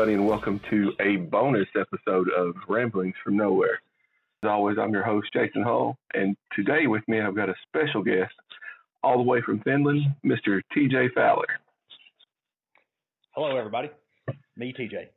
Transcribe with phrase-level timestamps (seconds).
[0.00, 3.82] everybody, and welcome to a bonus episode of Ramblings from Nowhere.
[4.42, 8.02] As always, I'm your host, Jason Hall, and today with me I've got a special
[8.02, 8.32] guest
[9.02, 10.62] all the way from Finland, Mr.
[10.74, 11.44] TJ Fowler.
[13.32, 13.90] Hello, everybody.
[14.56, 15.08] Me, TJ.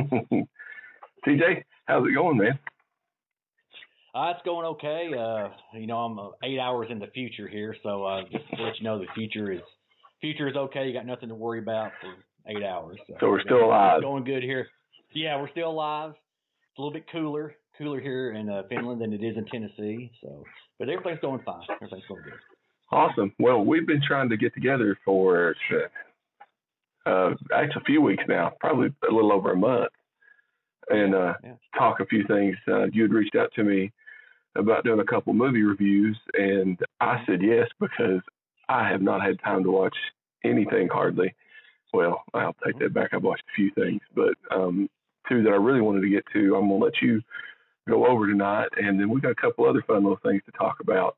[1.24, 2.58] TJ, how's it going, man?
[4.16, 5.10] Uh, it's going okay.
[5.16, 8.64] Uh, you know, I'm uh, eight hours in the future here, so uh, just to
[8.64, 9.60] let you know the future is
[10.20, 10.88] future is okay.
[10.88, 11.92] You got nothing to worry about
[12.48, 12.98] eight hours.
[13.06, 14.02] So, so we're still alive.
[14.02, 14.68] Going good here.
[15.12, 16.10] Yeah, we're still alive.
[16.10, 20.10] It's a little bit cooler, cooler here in uh, Finland than it is in Tennessee.
[20.22, 20.44] So,
[20.78, 21.62] but everything's going fine.
[21.74, 22.34] Everything's going good.
[22.90, 23.32] Awesome.
[23.38, 25.56] Well, we've been trying to get together for
[27.06, 29.90] uh, actually a few weeks now, probably a little over a month,
[30.88, 31.54] and uh, yeah.
[31.76, 32.56] talk a few things.
[32.68, 33.92] Uh, you had reached out to me
[34.56, 38.20] about doing a couple movie reviews, and I said yes because
[38.68, 39.96] I have not had time to watch
[40.44, 41.34] anything hardly.
[41.96, 43.14] Well, I'll take that back.
[43.14, 44.90] I've watched a few things, but um,
[45.26, 47.22] two that I really wanted to get to, I'm gonna let you
[47.88, 50.76] go over tonight, and then we've got a couple other fun little things to talk
[50.80, 51.16] about.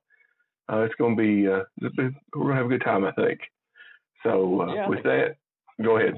[0.73, 3.41] Uh, it's gonna be uh, we're gonna have a good time, I think.
[4.23, 5.35] So uh, yeah, with that,
[5.83, 6.15] go ahead.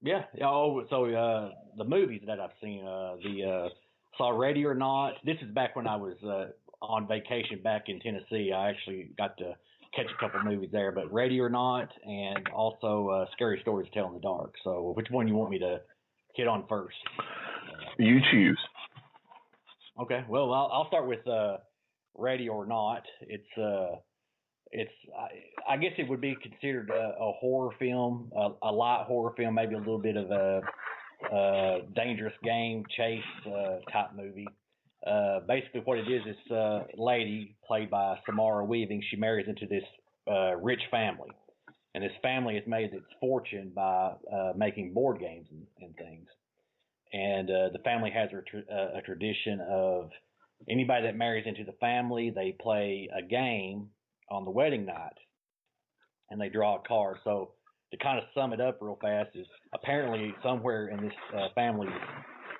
[0.00, 0.22] Yeah.
[0.44, 3.68] Oh, so uh, the movies that I've seen, uh, the uh,
[4.16, 5.14] saw Ready or Not.
[5.24, 8.52] This is back when I was uh, on vacation back in Tennessee.
[8.52, 9.56] I actually got to
[9.94, 13.94] catch a couple movies there, but Ready or Not, and also uh, Scary Stories to
[13.94, 14.54] Tell in the Dark.
[14.64, 15.80] So, which one you want me to
[16.34, 16.96] hit on first?
[17.98, 18.58] You choose.
[20.00, 20.24] Okay.
[20.28, 21.58] Well, I'll, I'll start with uh,
[22.16, 23.02] Ready or Not.
[23.22, 23.96] It's uh,
[24.70, 29.04] it's I, I guess it would be considered a, a horror film, a, a, light
[29.06, 30.60] horror film, maybe a little bit of a,
[31.32, 34.48] a dangerous game chase uh, type movie.
[35.08, 39.02] Uh, basically, what it is this a lady played by Samara Weaving.
[39.10, 39.84] She marries into this
[40.30, 41.30] uh, rich family,
[41.94, 46.28] and this family has made its fortune by uh, making board games and, and things.
[47.12, 50.10] And uh, the family has a, tra- uh, a tradition of
[50.68, 53.88] anybody that marries into the family, they play a game
[54.30, 55.16] on the wedding night,
[56.30, 57.16] and they draw a card.
[57.24, 57.52] So
[57.92, 61.90] to kind of sum it up real fast is apparently somewhere in this uh, family's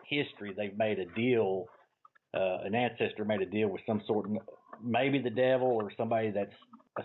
[0.08, 1.66] history they've made a deal.
[2.34, 4.36] Uh, an ancestor made a deal with some sort of
[4.82, 6.52] maybe the devil or somebody that's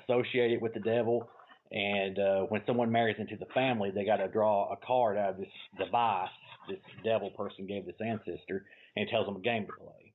[0.04, 1.30] associated with the devil.
[1.72, 5.32] And uh, when someone marries into the family, they got to draw a card out
[5.32, 5.48] of this
[5.80, 6.30] device
[6.68, 10.14] this devil person gave this ancestor, and tells them a game to play.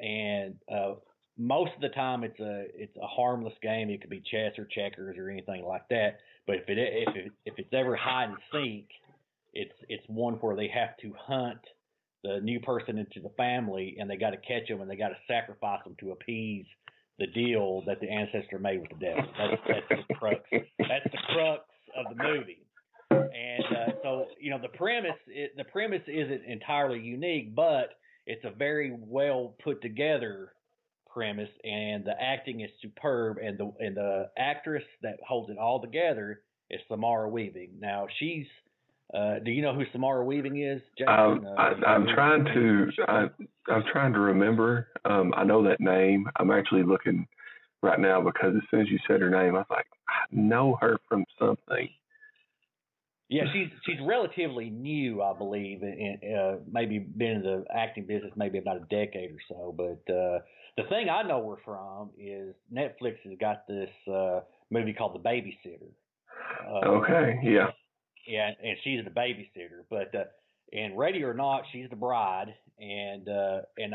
[0.00, 0.94] And uh,
[1.36, 3.90] most of the time it's a it's a harmless game.
[3.90, 6.18] It could be chess or checkers or anything like that.
[6.46, 8.88] But if it if it, if it's ever hide and seek,
[9.52, 11.60] it's it's one where they have to hunt
[12.22, 15.08] the new person into the family, and they got to catch them, and they got
[15.08, 16.66] to sacrifice them to appease
[17.18, 19.24] the deal that the ancestor made with the devil.
[19.38, 20.40] That's, that's the crux.
[20.52, 21.64] That's the crux
[21.96, 22.66] of the movie.
[23.10, 27.90] And uh, so, you know, the premise it, the premise isn't entirely unique, but
[28.26, 30.52] it's a very well put together
[31.12, 35.80] premise, and the acting is superb, and the and the actress that holds it all
[35.80, 37.72] together is Samara Weaving.
[37.80, 38.46] Now she's.
[39.12, 40.80] Uh, do you know who Samara Weaving is?
[40.96, 41.12] Jason?
[41.12, 42.88] Um, uh, I, am trying to.
[43.08, 43.22] I,
[43.68, 44.88] am trying to remember.
[45.04, 46.28] Um, I know that name.
[46.36, 47.26] I'm actually looking
[47.82, 50.78] right now because as soon as you said her name, I was like, I know
[50.80, 51.88] her from something.
[53.28, 58.32] Yeah, she's she's relatively new, I believe, and uh, maybe been in the acting business
[58.36, 59.74] maybe about a decade or so.
[59.76, 60.40] But uh,
[60.76, 64.40] the thing I know her from is Netflix has got this uh,
[64.70, 65.90] movie called The Babysitter.
[66.68, 67.68] Uh, okay, yeah.
[68.26, 69.84] Yeah, and she's the babysitter.
[69.88, 70.24] But uh,
[70.72, 73.94] in Ready or Not, she's the bride, and uh, and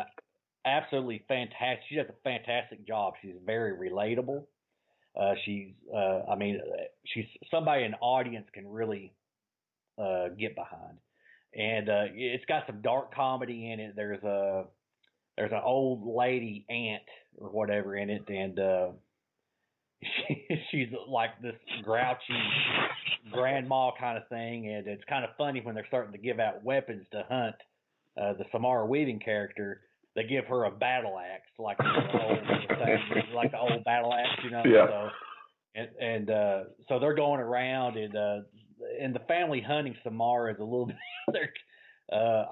[0.66, 1.84] absolutely fantastic.
[1.90, 3.14] She does a fantastic job.
[3.22, 4.46] She's very relatable.
[5.19, 6.59] Uh, she's, uh, I mean,
[7.06, 9.14] she's somebody an audience can really
[9.97, 10.97] uh, get behind.
[11.53, 13.96] And uh, it's got some dark comedy in it.
[13.96, 14.66] There's a
[15.38, 17.03] there's an old lady aunt
[17.38, 18.88] or whatever in it, and uh,
[20.03, 22.34] she, she's like this grouchy
[23.32, 24.70] grandma kind of thing.
[24.70, 27.56] And it's kind of funny when they're starting to give out weapons to hunt
[28.22, 29.82] uh, the Samara Weaving character.
[30.16, 32.40] They give her a battle axe, like the old,
[33.36, 34.64] like the old battle axe, you know.
[34.66, 34.88] Yeah.
[34.88, 35.09] So,
[35.76, 38.38] and and uh, so they're going around, and uh,
[39.02, 40.96] and the family hunting Samara is a little bit
[41.34, 41.52] they're
[42.14, 42.46] uh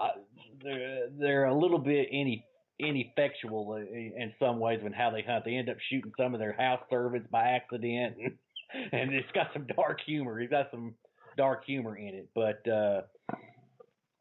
[0.61, 2.45] they're they're a little bit any
[2.83, 5.45] ineffectual in some ways when how they hunt.
[5.45, 8.33] They end up shooting some of their house servants by accident, and,
[8.91, 10.39] and it's got some dark humor.
[10.39, 10.95] It's got some
[11.37, 13.01] dark humor in it, but uh,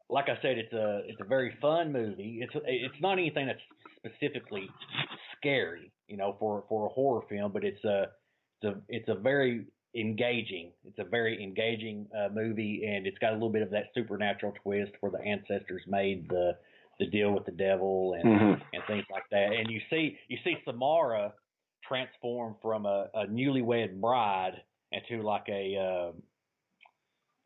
[0.09, 2.39] like I said, it's a it's a very fun movie.
[2.41, 3.59] It's it's not anything that's
[3.97, 4.69] specifically
[5.37, 8.07] scary, you know, for for a horror film, but it's a
[8.61, 10.71] it's a it's a very engaging.
[10.85, 14.53] It's a very engaging uh, movie, and it's got a little bit of that supernatural
[14.63, 16.57] twist where the ancestors made the
[16.99, 18.61] the deal with the devil and mm-hmm.
[18.73, 19.49] and things like that.
[19.57, 21.33] And you see you see Samara
[21.87, 24.61] transform from a, a newlywed bride
[24.91, 26.11] into like a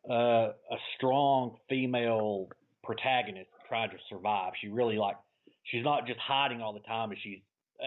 [0.09, 2.49] uh, uh, a strong female
[2.83, 4.53] protagonist trying to survive.
[4.61, 5.15] She really like
[5.63, 7.39] she's not just hiding all the time, but she's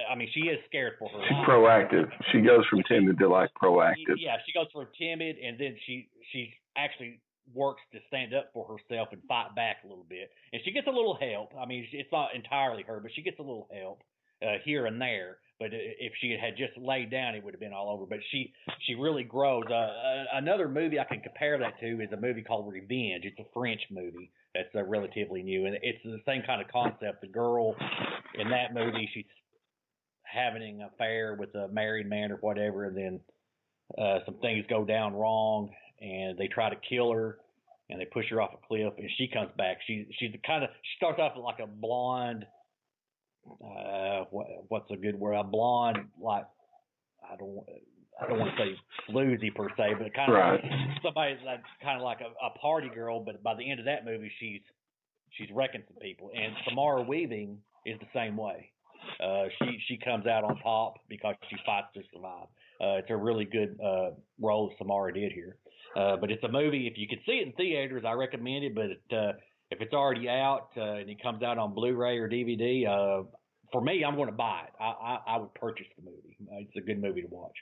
[0.08, 1.18] I mean, she is scared for her.
[1.26, 1.46] She's life.
[1.48, 2.10] proactive.
[2.30, 4.16] She goes from timid to like proactive.
[4.18, 7.20] Yeah, she goes from timid, and then she she's actually
[7.54, 10.30] works to stand up for herself and fight back a little bit.
[10.52, 11.52] And she gets a little help.
[11.60, 14.02] I mean, it's not entirely her, but she gets a little help
[14.42, 15.38] uh, here and there.
[15.58, 18.06] But if she had just laid down, it would have been all over.
[18.06, 18.52] But she
[18.86, 19.64] she really grows.
[19.66, 23.24] Uh, another movie I can compare that to is a movie called Revenge.
[23.24, 27.20] It's a French movie that's uh, relatively new, and it's the same kind of concept.
[27.20, 27.76] The girl
[28.38, 29.26] in that movie, she's
[30.22, 33.20] having an affair with a married man or whatever, and then
[33.98, 35.70] uh, some things go down wrong,
[36.00, 37.38] and they try to kill her,
[37.88, 39.78] and they push her off a cliff, and she comes back.
[39.86, 42.46] She she's kind of she starts off like a blonde.
[43.46, 45.34] Uh, what, what's a good word?
[45.34, 46.44] A blonde, like
[47.30, 47.64] I don't
[48.20, 48.76] I don't want to say
[49.08, 50.62] floozy per se, but kind of right.
[50.62, 53.20] like somebody that's kind of like a, a party girl.
[53.20, 54.60] But by the end of that movie, she's
[55.30, 56.30] she's wrecking some people.
[56.34, 58.70] And Samara Weaving is the same way.
[59.22, 62.46] Uh, she she comes out on top because she fights to survive.
[62.80, 64.10] Uh, it's a really good uh,
[64.40, 65.56] role Samara did here.
[65.96, 66.86] Uh, but it's a movie.
[66.86, 68.74] If you could see it in theaters, I recommend it.
[68.74, 69.32] But it, uh,
[69.70, 73.24] if it's already out uh, and it comes out on Blu-ray or DVD, uh,
[73.72, 74.72] for me, I'm going to buy it.
[74.80, 76.36] I, I, I would purchase the movie.
[76.62, 77.54] It's a good movie to watch.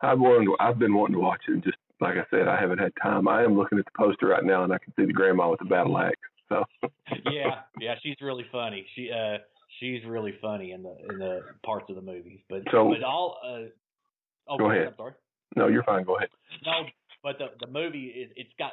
[0.00, 1.52] I've wanted, I've been wanting to watch it.
[1.52, 3.28] And just like I said, I haven't had time.
[3.28, 5.60] I am looking at the poster right now, and I can see the grandma with
[5.60, 6.16] the battle axe.
[6.48, 6.64] So.
[7.30, 8.84] yeah, yeah, she's really funny.
[8.94, 9.38] She uh
[9.80, 12.40] she's really funny in the in the parts of the movies.
[12.50, 13.68] But so, but all uh
[14.48, 14.88] oh, go ahead.
[14.88, 15.12] I'm sorry.
[15.54, 16.04] No, you're fine.
[16.04, 16.28] Go ahead.
[16.66, 16.72] No,
[17.22, 18.72] but the the movie is it's got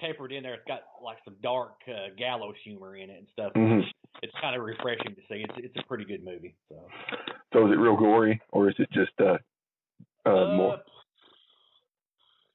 [0.00, 0.54] peppered in there.
[0.54, 3.52] It's got like some dark uh, gallows humor in it and stuff.
[3.54, 3.80] Mm-hmm.
[4.22, 5.44] It's kind of refreshing to see.
[5.48, 6.54] It's it's a pretty good movie.
[6.68, 6.76] So.
[7.52, 9.36] So is it real gory or is it just uh,
[10.26, 10.78] uh, uh more?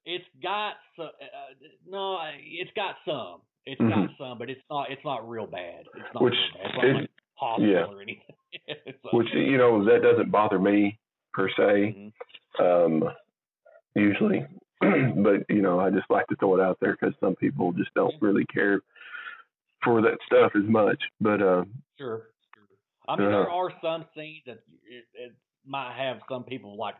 [0.05, 1.05] It's got some.
[1.05, 3.41] Uh, no, it's got some.
[3.65, 4.07] It's mm-hmm.
[4.07, 4.91] got some, but it's not.
[4.91, 5.85] It's not real bad.
[5.95, 6.85] It's not Which real bad.
[6.85, 7.85] It's is, hospital yeah.
[7.85, 8.35] or anything.
[9.03, 9.17] so.
[9.17, 10.99] Which you know that doesn't bother me
[11.33, 12.11] per se.
[12.59, 12.63] Mm-hmm.
[12.63, 13.03] Um,
[13.95, 14.45] usually,
[15.15, 17.93] but you know I just like to throw it out there because some people just
[17.93, 18.81] don't really care
[19.83, 20.99] for that stuff as much.
[21.19, 21.65] But uh,
[21.97, 22.63] sure, sure.
[23.07, 25.33] I mean, uh, there are some scenes that it, it
[25.65, 26.95] might have some people like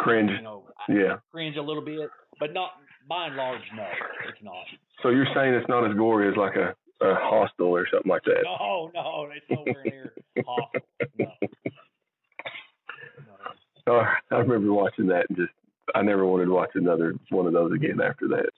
[0.00, 0.30] cringe.
[0.30, 2.70] You know, yeah, cringe a little bit, but not
[3.08, 3.62] by and large.
[3.74, 3.86] No,
[4.28, 4.64] it's not.
[5.02, 8.24] So you're saying it's not as gory as like a a Hostel or something like
[8.24, 8.42] that.
[8.44, 10.12] No, no, it's nowhere near
[10.44, 10.80] Hostel.
[11.18, 11.26] No.
[13.86, 13.86] no.
[13.86, 15.52] Oh, I remember watching that and just
[15.94, 18.50] I never wanted to watch another one of those again after that.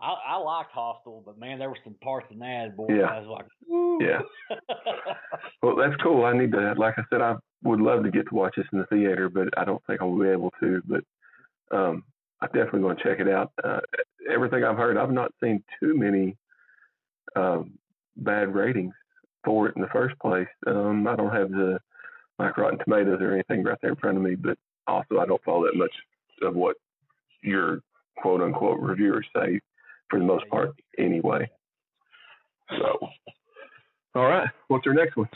[0.00, 2.86] I, I liked Hostel, but man, there were some parts in that boy.
[2.88, 3.04] Yeah.
[3.04, 3.98] I was like, Woo.
[4.00, 4.20] yeah.
[5.62, 6.24] well, that's cool.
[6.24, 8.78] I need to, like I said, I would love to get to watch this in
[8.78, 10.82] the theater, but I don't think I'll be able to.
[10.86, 11.04] But
[11.76, 12.04] um,
[12.40, 13.52] I'm definitely going to check it out.
[13.62, 13.80] Uh,
[14.32, 16.36] everything I've heard, I've not seen too many
[17.36, 17.78] um,
[18.16, 18.94] bad ratings
[19.44, 20.48] for it in the first place.
[20.66, 21.78] Um, I don't have the
[22.38, 25.44] like Rotten Tomatoes or anything right there in front of me, but also I don't
[25.44, 25.92] follow that much
[26.42, 26.76] of what
[27.42, 27.80] your
[28.18, 29.60] quote unquote reviewers say
[30.08, 31.48] for the most part anyway.
[32.78, 33.08] So,
[34.14, 35.28] all right, what's our next one?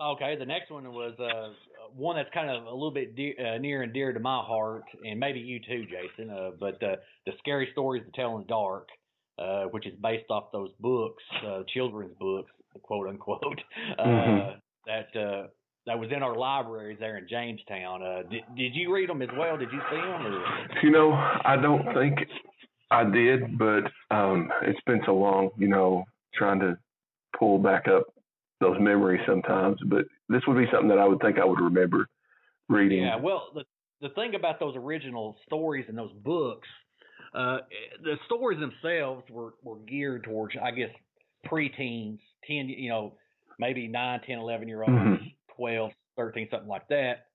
[0.00, 1.52] Okay, the next one was uh,
[1.94, 5.20] one that's kind of a little bit uh, near and dear to my heart, and
[5.20, 6.30] maybe you too, Jason.
[6.30, 6.96] Uh, but uh,
[7.26, 8.88] the scary stories to tell in the dark.
[9.36, 12.52] Uh, which is based off those books, uh, children's books,
[12.84, 13.60] quote unquote,
[13.98, 14.58] uh, mm-hmm.
[14.86, 15.48] that uh,
[15.86, 18.02] that was in our libraries there in Jamestown.
[18.02, 19.56] Uh, did did you read them as well?
[19.56, 20.26] Did you see them?
[20.26, 20.44] Or?
[20.82, 22.18] You know, I don't think
[22.90, 25.50] I did, but um, it's been so long.
[25.58, 26.78] You know, trying to
[27.38, 28.06] pull back up
[28.60, 29.78] those memories sometimes.
[29.86, 32.08] But this would be something that I would think I would remember
[32.68, 33.02] reading.
[33.02, 33.16] Yeah.
[33.16, 33.64] Well, the
[34.00, 36.68] the thing about those original stories and those books
[37.34, 37.58] uh,
[38.02, 40.90] the stories themselves were, were geared towards, I guess,
[41.46, 43.14] preteens, 10, you know,
[43.58, 45.24] maybe 9, 10, 11 year olds, mm-hmm.
[45.56, 47.26] 12, 13, something like that.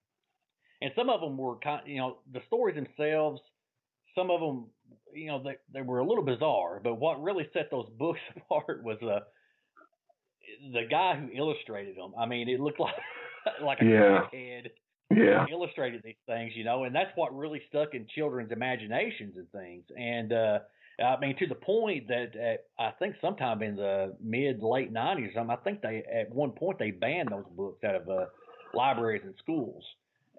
[0.81, 3.41] And some of them were kind you know, the stories themselves,
[4.15, 4.67] some of them,
[5.13, 8.83] you know, they, they were a little bizarre, but what really set those books apart
[8.83, 9.19] was uh,
[10.73, 12.13] the guy who illustrated them.
[12.17, 12.95] I mean, it looked like
[13.63, 14.21] like a yeah.
[14.31, 14.69] head
[15.15, 15.45] yeah.
[15.51, 19.83] illustrated these things, you know, and that's what really stuck in children's imaginations and things.
[19.97, 20.59] And uh,
[21.01, 25.38] I mean, to the point that at, I think sometime in the mid late '90s,
[25.38, 28.25] I think they at one point they banned those books out of uh,
[28.74, 29.84] libraries and schools.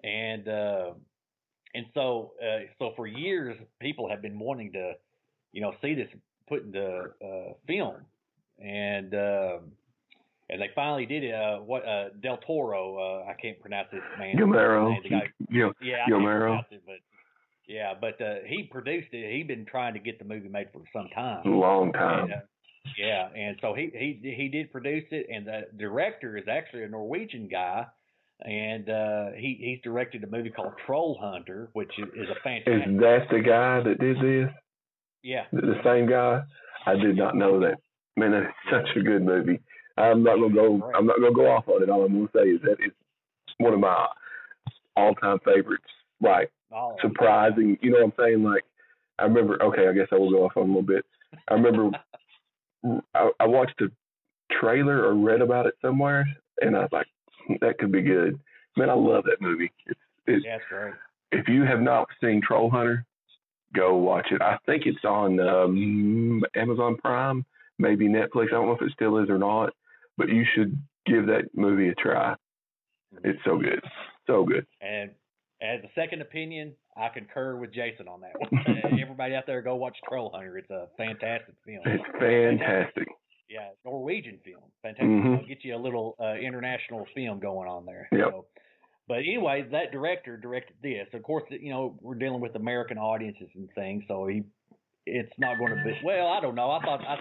[0.03, 0.91] And uh,
[1.73, 4.93] and so uh, so for years people have been wanting to,
[5.51, 6.07] you know, see this
[6.47, 7.95] put into uh, film,
[8.59, 9.71] and um,
[10.49, 11.33] and they finally did it.
[11.33, 12.97] Uh, what uh, Del Toro?
[12.97, 14.35] Uh, I can't pronounce this man.
[14.35, 14.97] Guillermo.
[15.49, 16.61] Yeah, yeah, I Guillermo.
[16.71, 16.95] it, but
[17.71, 19.33] yeah, but uh, he produced it.
[19.33, 21.43] He'd been trying to get the movie made for some time.
[21.45, 22.23] Long time.
[22.25, 22.35] And, uh,
[22.97, 26.89] yeah, and so he he he did produce it, and the director is actually a
[26.89, 27.85] Norwegian guy,
[28.41, 32.89] and uh, he he's directed a movie called Troll Hunter, which is, is a fantastic.
[32.89, 34.53] Is that the guy that did this?
[35.23, 35.43] Yeah.
[35.53, 36.41] The, the same guy?
[36.85, 37.75] I did not know that.
[38.17, 39.59] Man, that's such a good movie.
[39.97, 40.91] I'm not gonna go.
[40.97, 41.89] I'm not gonna go off on it.
[41.89, 42.95] All I'm gonna say is that it's
[43.59, 44.07] one of my
[44.97, 45.85] all-time favorites.
[46.19, 47.77] Like Oh, surprising.
[47.81, 48.43] You know what I'm saying?
[48.43, 48.63] Like
[49.19, 49.61] I remember.
[49.61, 51.05] Okay, I guess I will go off on a little bit.
[51.49, 51.89] I remember
[53.13, 53.87] I, I watched a
[54.59, 56.25] trailer or read about it somewhere,
[56.61, 57.07] and I was like,
[57.61, 58.39] that could be good.
[58.77, 59.71] Man, I love that movie.
[59.85, 60.93] It's, it's Yeah, that's great.
[61.31, 63.05] if you have not seen Troll Hunter,
[63.75, 64.41] go watch it.
[64.41, 67.45] I think it's on um, Amazon Prime,
[67.79, 68.47] maybe Netflix.
[68.47, 69.73] I don't know if it still is or not,
[70.17, 72.35] but you should give that movie a try.
[73.23, 73.81] It's so good,
[74.27, 74.65] so good.
[74.81, 75.11] And
[75.61, 78.77] as a second opinion, I concur with Jason on that one.
[79.01, 80.57] Everybody out there, go watch Troll Hunter.
[80.57, 81.81] It's a fantastic film.
[81.85, 83.07] It's fantastic.
[83.49, 84.63] Yeah, Norwegian film.
[84.81, 85.07] Fantastic.
[85.07, 85.33] Mhm.
[85.35, 88.07] It'll get you a little uh, international film going on there.
[88.11, 88.27] Yep.
[88.31, 88.45] So,
[89.07, 91.07] but anyway, that director directed this.
[91.13, 94.43] Of course, you know we're dealing with American audiences and things, so he
[95.05, 95.99] it's not going to be.
[96.03, 96.71] Well, I don't know.
[96.71, 97.17] I thought I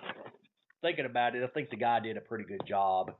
[0.83, 1.43] thinking about it.
[1.43, 3.11] I think the guy did a pretty good job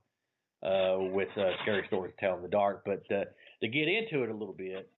[0.62, 2.83] uh, with uh, Scary Stories to Tell in the Dark.
[2.85, 3.25] But uh,
[3.62, 4.89] to get into it a little bit,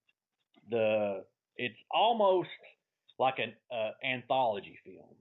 [0.69, 1.23] the
[1.57, 2.49] it's almost
[3.19, 5.15] like an uh, anthology film.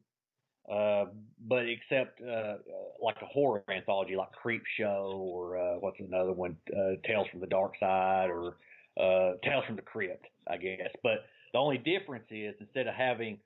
[0.71, 1.07] Uh,
[1.49, 2.57] but except uh, uh,
[3.03, 7.41] like a horror anthology, like Creep Show or uh, what's another one, uh, Tales from
[7.41, 8.57] the Darkside or
[8.99, 10.89] uh, Tales from the Crypt, I guess.
[11.03, 13.39] But the only difference is instead of having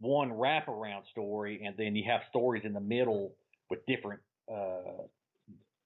[0.00, 3.34] one wraparound story and then you have stories in the middle
[3.68, 5.02] with different uh,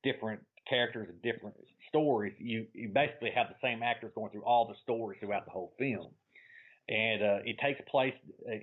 [0.02, 1.56] different characters and different
[1.88, 5.50] stories, you you basically have the same actors going through all the stories throughout the
[5.50, 6.10] whole film
[6.88, 8.14] and uh, it takes place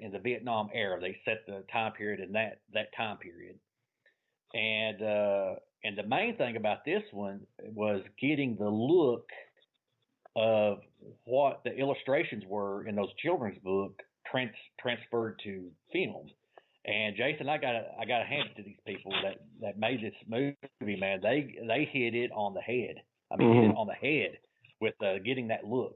[0.02, 1.00] in the Vietnam era.
[1.00, 3.58] They set the time period in that that time period,
[4.54, 9.28] and uh, and the main thing about this one was getting the look
[10.36, 10.80] of
[11.24, 16.28] what the illustrations were in those children's book trans- transferred to film.
[16.86, 20.02] And Jason, I got I got to hand it to these people that that made
[20.02, 20.56] this movie.
[21.00, 22.96] Man, they they hit it on the head.
[23.32, 24.38] I mean, hit it on the head
[24.80, 25.96] with uh, getting that look.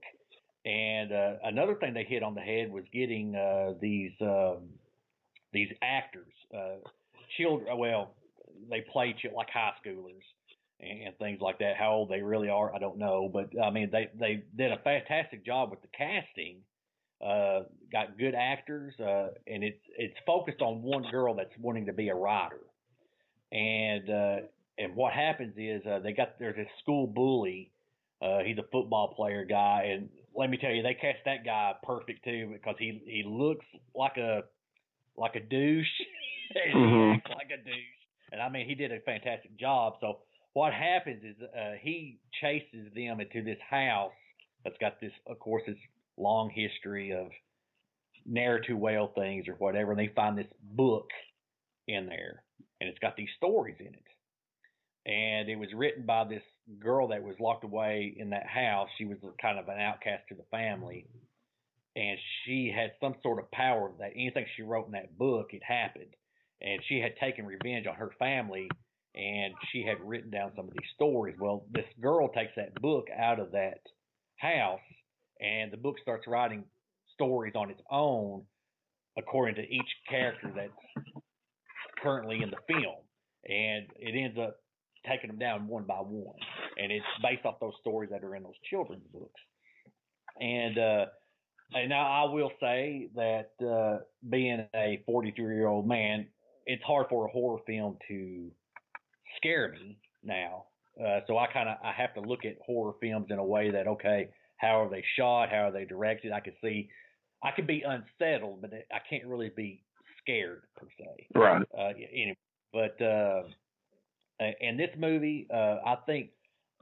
[0.65, 4.69] And uh, another thing they hit on the head was getting uh, these um,
[5.53, 6.77] these actors, uh,
[7.37, 7.77] children.
[7.77, 8.13] Well,
[8.69, 10.23] they play ch- like high schoolers
[10.79, 11.77] and, and things like that.
[11.77, 13.29] How old they really are, I don't know.
[13.31, 16.57] But I mean, they they did a fantastic job with the casting.
[17.23, 21.93] Uh, got good actors, uh, and it's it's focused on one girl that's wanting to
[21.93, 22.59] be a writer.
[23.51, 24.35] And uh,
[24.77, 27.71] and what happens is uh, they got there's this school bully.
[28.21, 31.73] Uh, he's a football player guy, and let me tell you, they cast that guy
[31.83, 34.43] perfect too because he he looks like a
[35.17, 35.87] like a douche
[36.75, 37.15] Mhm.
[37.15, 38.01] acts like a douche.
[38.31, 39.95] And I mean, he did a fantastic job.
[40.01, 40.19] So
[40.53, 44.11] what happens is uh, he chases them into this house
[44.63, 45.77] that's got this, of course, this
[46.17, 47.27] long history of
[48.25, 51.09] ne'er to well things or whatever, and they find this book
[51.87, 52.43] in there,
[52.79, 54.03] and it's got these stories in it.
[55.07, 56.41] And it was written by this
[56.79, 58.89] girl that was locked away in that house.
[58.97, 61.05] She was kind of an outcast to the family,
[61.95, 65.61] and she had some sort of power that anything she wrote in that book, it
[65.63, 66.13] happened.
[66.61, 68.67] And she had taken revenge on her family,
[69.13, 71.35] and she had written down some of these stories.
[71.39, 73.81] Well, this girl takes that book out of that
[74.37, 74.79] house,
[75.41, 76.63] and the book starts writing
[77.13, 78.43] stories on its own
[79.17, 81.15] according to each character that's
[82.01, 82.97] currently in the film.
[83.47, 84.57] And it ends up
[85.09, 86.35] taking them down one by one.
[86.77, 89.41] And it's based off those stories that are in those children's books.
[90.39, 91.05] And uh
[91.73, 96.27] and now I will say that uh being a 43 year old man,
[96.65, 98.51] it's hard for a horror film to
[99.37, 100.65] scare me now.
[100.99, 103.69] Uh, so I kind of I have to look at horror films in a way
[103.71, 105.49] that okay, how are they shot?
[105.49, 106.31] How are they directed?
[106.31, 106.89] I can see
[107.43, 109.83] I can be unsettled, but I can't really be
[110.21, 111.27] scared per se.
[111.35, 111.61] Right.
[111.77, 112.37] Uh, anyway,
[112.73, 113.43] but uh,
[114.39, 116.29] and this movie, uh, I think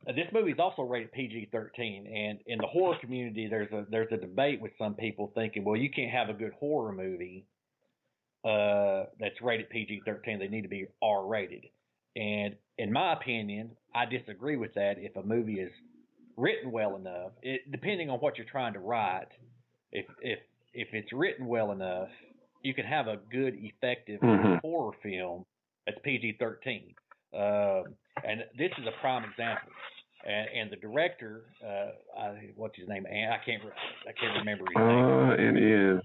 [0.07, 4.11] uh, this movie is also rated PG-13, and in the horror community, there's a there's
[4.11, 7.45] a debate with some people thinking, well, you can't have a good horror movie
[8.45, 10.39] uh, that's rated PG-13.
[10.39, 11.65] They need to be R-rated.
[12.15, 14.95] And in my opinion, I disagree with that.
[14.97, 15.71] If a movie is
[16.37, 19.27] written well enough, it, depending on what you're trying to write,
[19.91, 20.39] if if
[20.73, 22.09] if it's written well enough,
[22.63, 24.61] you can have a good, effective Mhm.
[24.61, 25.45] horror film
[25.85, 26.95] that's PG-13.
[27.33, 29.69] Um, and this is a prime example.
[30.25, 33.05] And, and the director, uh, I, what's his name?
[33.05, 33.71] I can't, re-
[34.07, 35.05] I can't remember his name.
[35.05, 36.01] Uh, it is.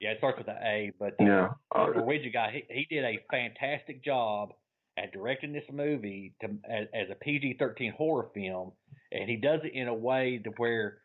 [0.00, 1.48] Yeah, it starts with an A, but uh, Yeah.
[1.72, 4.52] the Uh, Norwegian guy, he, he did a fantastic job
[4.96, 8.72] at directing this movie to as, as a PG-13 horror film,
[9.12, 10.98] and he does it in a way to where,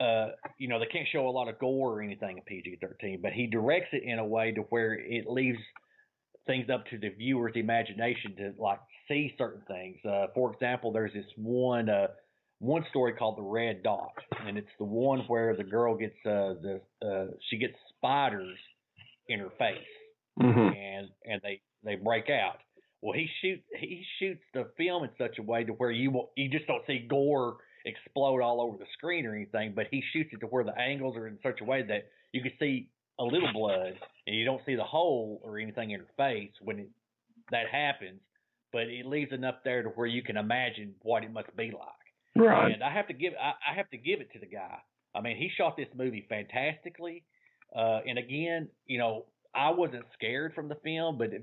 [0.00, 3.32] uh, you know, they can't show a lot of gore or anything in PG-13, but
[3.32, 5.58] he directs it in a way to where it leaves
[6.46, 9.96] things up to the viewer's imagination to like see certain things.
[10.04, 12.08] Uh, for example, there's this one uh,
[12.60, 16.54] one story called the Red Dot, and it's the one where the girl gets uh,
[16.60, 18.56] the uh, she gets spiders
[19.28, 19.78] in her face,
[20.40, 20.76] mhm.
[20.76, 22.56] and and they they break out.
[23.00, 26.30] Well, he shoot he shoots the film in such a way to where you will,
[26.36, 30.30] you just don't see gore explode all over the screen or anything, but he shoots
[30.32, 32.88] it to where the angles are in such a way that you can see
[33.18, 33.94] a little blood
[34.26, 36.88] and you don't see the hole or anything in her face when it,
[37.50, 38.20] that happens,
[38.72, 41.88] but it leaves enough there to where you can imagine what it must be like.
[42.36, 42.72] Right.
[42.72, 44.78] And I have to give I, I have to give it to the guy.
[45.14, 47.24] I mean, he shot this movie fantastically.
[47.74, 51.42] Uh, and again, you know, I wasn't scared from the film, but if,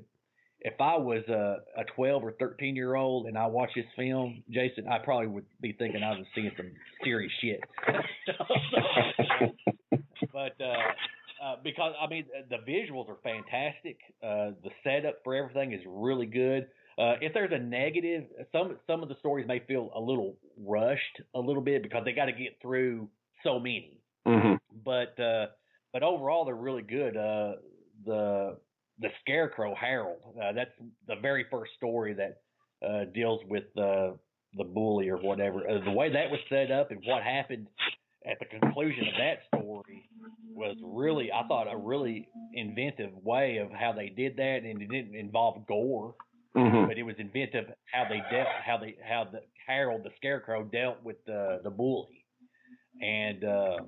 [0.65, 4.43] if I was a, a 12 or 13 year old and I watched this film,
[4.49, 6.71] Jason, I probably would be thinking I was seeing some
[7.03, 7.59] serious shit.
[10.33, 13.99] but uh, uh, because I mean the visuals are fantastic.
[14.23, 16.65] Uh, the setup for everything is really good.
[16.97, 21.21] Uh, if there's a negative, some some of the stories may feel a little rushed
[21.35, 23.07] a little bit because they got to get through
[23.43, 23.99] so many.
[24.27, 24.57] mhm.
[24.83, 25.45] But uh,
[25.93, 27.15] but overall, they're really good.
[27.15, 27.51] Uh,
[28.03, 28.57] the
[28.99, 30.19] the Scarecrow Harold.
[30.41, 30.71] Uh, that's
[31.07, 32.41] the very first story that
[32.87, 34.11] uh, deals with uh,
[34.57, 35.67] the bully or whatever.
[35.69, 37.67] Uh, the way that was set up and what happened
[38.25, 40.09] at the conclusion of that story
[40.55, 44.89] was really, I thought, a really inventive way of how they did that, and it
[44.89, 46.15] didn't involve gore,
[46.55, 46.87] Mhm.
[46.87, 51.03] but it was inventive how they dealt, how they, how the Harold the Scarecrow dealt
[51.03, 52.23] with the the bully,
[53.01, 53.79] and uh,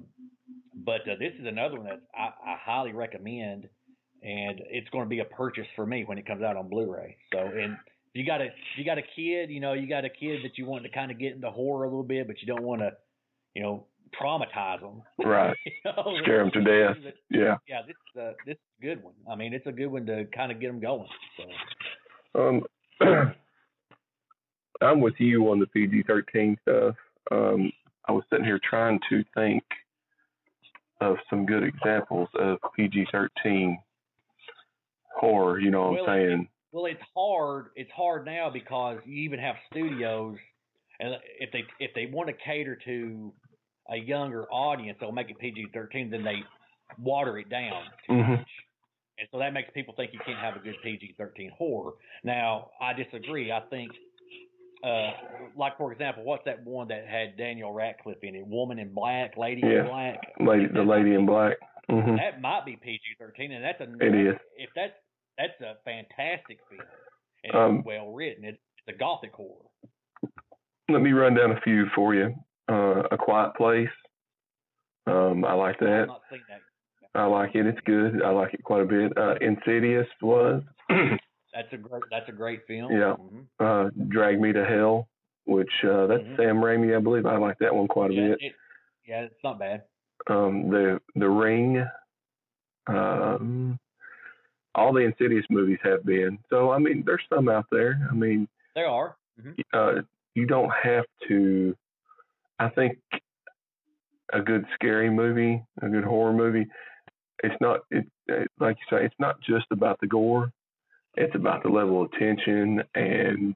[0.75, 3.69] but uh, this is another one that I, I highly recommend,
[4.23, 7.17] and it's going to be a purchase for me when it comes out on Blu-ray.
[7.33, 10.05] So, and if you got a if you got a kid, you know, you got
[10.05, 12.37] a kid that you want to kind of get into horror a little bit, but
[12.41, 12.91] you don't want to,
[13.53, 13.85] you know,
[14.19, 15.01] traumatize them.
[15.25, 15.55] Right.
[15.65, 16.97] you know, Scare 'em to death.
[17.05, 17.57] is Yeah.
[17.67, 19.13] Yeah, this is a, this is a good one.
[19.29, 21.07] I mean, it's a good one to kind of get them going.
[22.33, 22.63] So, Um,
[24.81, 26.95] I'm with you on the PG-13 stuff.
[27.31, 27.71] Um,
[28.07, 29.63] I was sitting here trying to think
[31.01, 33.75] of some good examples of PG-13
[35.17, 35.59] horror.
[35.59, 36.47] You know what Well, I'm saying?
[36.71, 37.67] well, it's hard.
[37.75, 40.37] It's hard now because you even have studios,
[40.99, 43.33] and if they if they want to cater to
[43.89, 46.11] a younger audience, they'll make it PG-13.
[46.11, 46.43] Then they
[47.01, 48.29] water it down too Mhm.
[48.39, 48.47] much,
[49.17, 51.93] and so that makes people think you can't have a good PG-13 horror.
[52.23, 53.51] Now, I disagree.
[53.51, 53.93] I think,
[54.83, 55.13] uh,
[55.55, 58.45] like for example, what's that one that had Daniel Radcliffe in it?
[58.45, 59.79] Woman in Black, Lady Yeah.
[59.81, 60.33] in Black.
[60.39, 61.57] Lady, the lady in black.
[61.89, 64.35] hmm That might be PG-13, and that's a It is.
[64.57, 64.93] if that's
[65.37, 66.81] that's a fantastic film
[67.43, 68.43] and Um, it's well written.
[68.45, 69.65] It, it's a gothic horror.
[70.89, 72.33] Let me run down a few for you.
[72.69, 73.89] Uh, a Quiet Place.
[75.05, 76.07] Um, I like that.
[76.07, 76.61] that.
[77.15, 77.65] I like it.
[77.65, 78.21] It's good.
[78.23, 79.17] I like it quite a bit.
[79.17, 80.61] Uh, Insidious was.
[80.89, 82.03] That's a great.
[82.11, 82.91] That's a great film.
[82.91, 83.15] Yeah.
[83.17, 83.45] Mhm.
[83.59, 85.07] uh, Drag Me to Hell,
[85.45, 86.37] which uh, that's Mhm.
[86.37, 87.25] Sam Raimi, I believe.
[87.25, 88.37] I like that one quite a Yeah, bit.
[88.41, 88.53] it,
[89.07, 89.83] yeah, it's not bad.
[90.29, 91.83] Um, the The Ring,
[92.87, 93.79] um,
[94.77, 96.37] all the Insidious movies have been.
[96.49, 98.07] So I mean, there's some out there.
[98.09, 99.15] I mean, There are.
[99.41, 100.01] hmm uh,
[100.35, 101.75] you don't have to.
[102.59, 102.97] I think
[104.33, 106.67] a good scary movie, a good horror movie,
[107.43, 107.81] it's not.
[107.91, 110.51] It, it like you say, it's not just about the gore.
[111.15, 113.55] It's about the level of tension and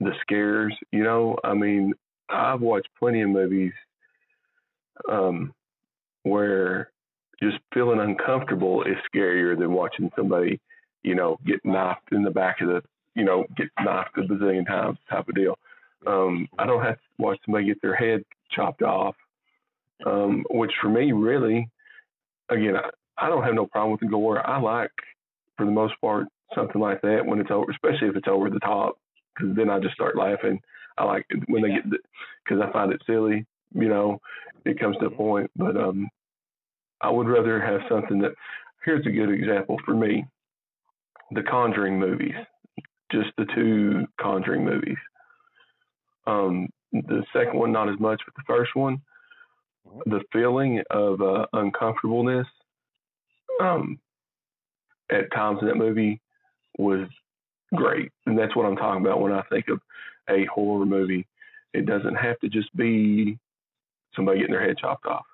[0.00, 0.74] the scares.
[0.92, 1.92] You know, I mean,
[2.28, 3.72] I've watched plenty of movies
[5.10, 5.52] um,
[6.22, 6.90] where
[7.42, 10.60] just feeling uncomfortable is scarier than watching somebody,
[11.02, 12.82] you know, get knocked in the back of the,
[13.14, 15.56] you know, get knocked a bazillion times type of deal.
[16.06, 19.16] Um, I don't have to watch somebody get their head chopped off,
[20.06, 21.68] um, which for me, really,
[22.48, 22.90] again, I,
[23.24, 24.44] I don't have no problem with the gore.
[24.46, 24.92] I like,
[25.56, 28.60] for the most part, something like that when it's over, especially if it's over the
[28.60, 28.96] top,
[29.34, 30.60] because then I just start laughing.
[30.96, 31.80] I like it when they Yeah.
[31.80, 32.00] get,
[32.44, 34.20] because I find it silly, you know,
[34.64, 35.16] it comes to a Mhm.
[35.16, 35.50] point.
[35.56, 36.08] But um,
[37.00, 38.32] I would rather have something that.
[38.84, 40.24] Here's a good example for me:
[41.32, 42.34] the Conjuring movies,
[43.12, 44.96] just the two Conjuring movies.
[46.26, 49.00] Um, the second one not as much, but the first one,
[49.86, 50.10] mm-hmm.
[50.10, 52.46] the feeling of uh, uncomfortableness
[53.60, 53.98] um,
[55.10, 56.20] at times in that movie
[56.78, 57.08] was
[57.74, 59.80] great, and that's what I'm talking about when I think of
[60.28, 61.26] a horror movie.
[61.74, 63.38] It doesn't have to just be
[64.14, 65.26] somebody getting their head chopped off.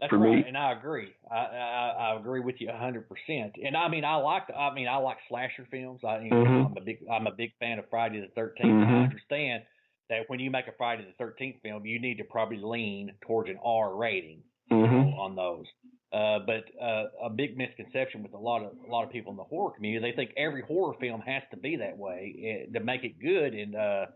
[0.00, 1.08] That's For right, me, and I agree.
[1.30, 3.54] I, I, I agree with you hundred percent.
[3.64, 6.00] And I mean, I like I mean, I like slasher films.
[6.06, 6.66] I, you know, mm-hmm.
[6.66, 8.94] I'm a big I'm a big fan of Friday the 13th mm-hmm.
[8.94, 9.62] I understand
[10.10, 13.48] that when you make a Friday the Thirteenth film, you need to probably lean towards
[13.48, 15.18] an R rating mm-hmm.
[15.18, 15.66] on those.
[16.12, 19.36] Uh, but uh, a big misconception with a lot of a lot of people in
[19.36, 22.84] the horror community, they think every horror film has to be that way eh, to
[22.84, 23.54] make it good.
[23.54, 24.06] And uh,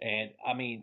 [0.00, 0.82] and I mean,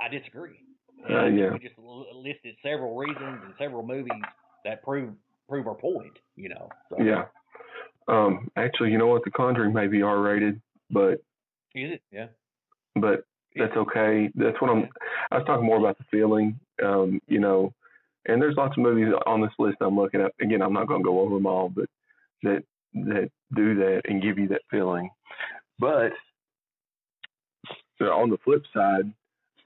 [0.00, 0.60] I disagree.
[1.08, 1.52] Uh, yeah.
[1.52, 4.22] We just listed several reasons and several movies
[4.64, 5.10] that prove
[5.48, 6.18] prove our point.
[6.36, 6.68] You know.
[6.90, 7.02] So.
[7.02, 7.24] Yeah.
[8.08, 9.24] Um, actually, you know what?
[9.24, 10.60] The Conjuring may be R rated,
[10.90, 11.22] but
[11.74, 12.02] is it?
[12.10, 12.26] Yeah.
[12.96, 13.24] But
[13.56, 14.30] that's okay.
[14.34, 14.88] That's what I'm.
[15.30, 16.58] I was talking more about the feeling.
[16.84, 17.72] Um, you know,
[18.26, 20.32] and there's lots of movies on this list I'm looking at.
[20.40, 21.86] Again, I'm not going to go over them all, but
[22.42, 22.62] that
[22.94, 25.10] that do that and give you that feeling.
[25.78, 26.12] But
[27.98, 29.12] so on the flip side,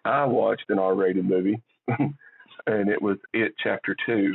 [0.04, 4.34] I watched an R-rated movie, and it was It Chapter Two.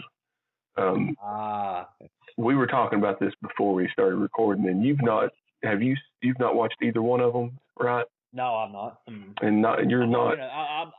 [0.78, 1.90] Um, ah.
[2.38, 5.30] We were talking about this before we started recording, and you've not
[5.64, 8.06] have you you've not watched either one of them, right?
[8.34, 9.02] No, I'm not.
[9.10, 9.34] Mm.
[9.42, 10.38] And not you're I'm not.
[10.38, 10.92] Not, I, I'm,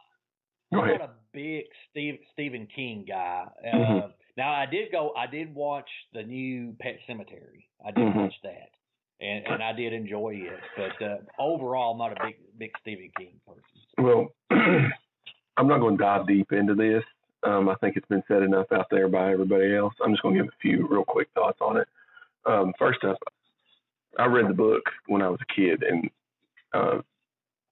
[0.73, 1.01] Go I'm ahead.
[1.01, 3.45] not a big Steve, Stephen King guy.
[3.65, 4.07] Uh, mm-hmm.
[4.37, 5.13] Now I did go.
[5.17, 7.65] I did watch the new Pet Sematary.
[7.85, 8.19] I did mm-hmm.
[8.21, 8.71] watch that,
[9.21, 10.61] and and I did enjoy it.
[10.77, 13.63] But uh, overall, I'm not a big big Stephen King person.
[13.99, 14.29] Well,
[15.57, 17.03] I'm not going to dive deep into this.
[17.43, 19.95] Um, I think it's been said enough out there by everybody else.
[20.05, 21.89] I'm just going to give a few real quick thoughts on it.
[22.47, 23.19] Um, first up,
[24.19, 26.11] I read the book when I was a kid and
[26.75, 27.01] uh,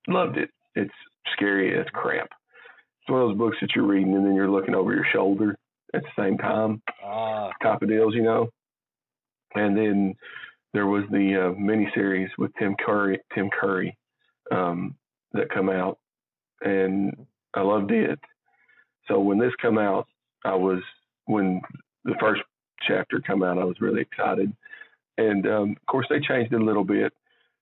[0.07, 0.51] loved it.
[0.75, 0.93] It's
[1.35, 2.31] scary as crap.
[3.03, 5.59] It's one of those books that you're reading and then you're looking over your shoulder
[5.95, 8.51] at the same time, uh, type of deals, you know.
[9.55, 10.15] And then
[10.79, 13.99] there was the uh, miniseries with Tim Curry, Tim Curry,
[14.53, 14.95] um,
[15.33, 15.99] that come out,
[16.61, 17.13] and
[17.53, 18.21] I loved it.
[19.09, 20.07] So when this come out,
[20.45, 20.81] I was
[21.25, 21.61] when
[22.05, 22.43] the first
[22.87, 24.53] chapter come out, I was really excited.
[25.17, 27.13] And um, of course, they changed it a little bit.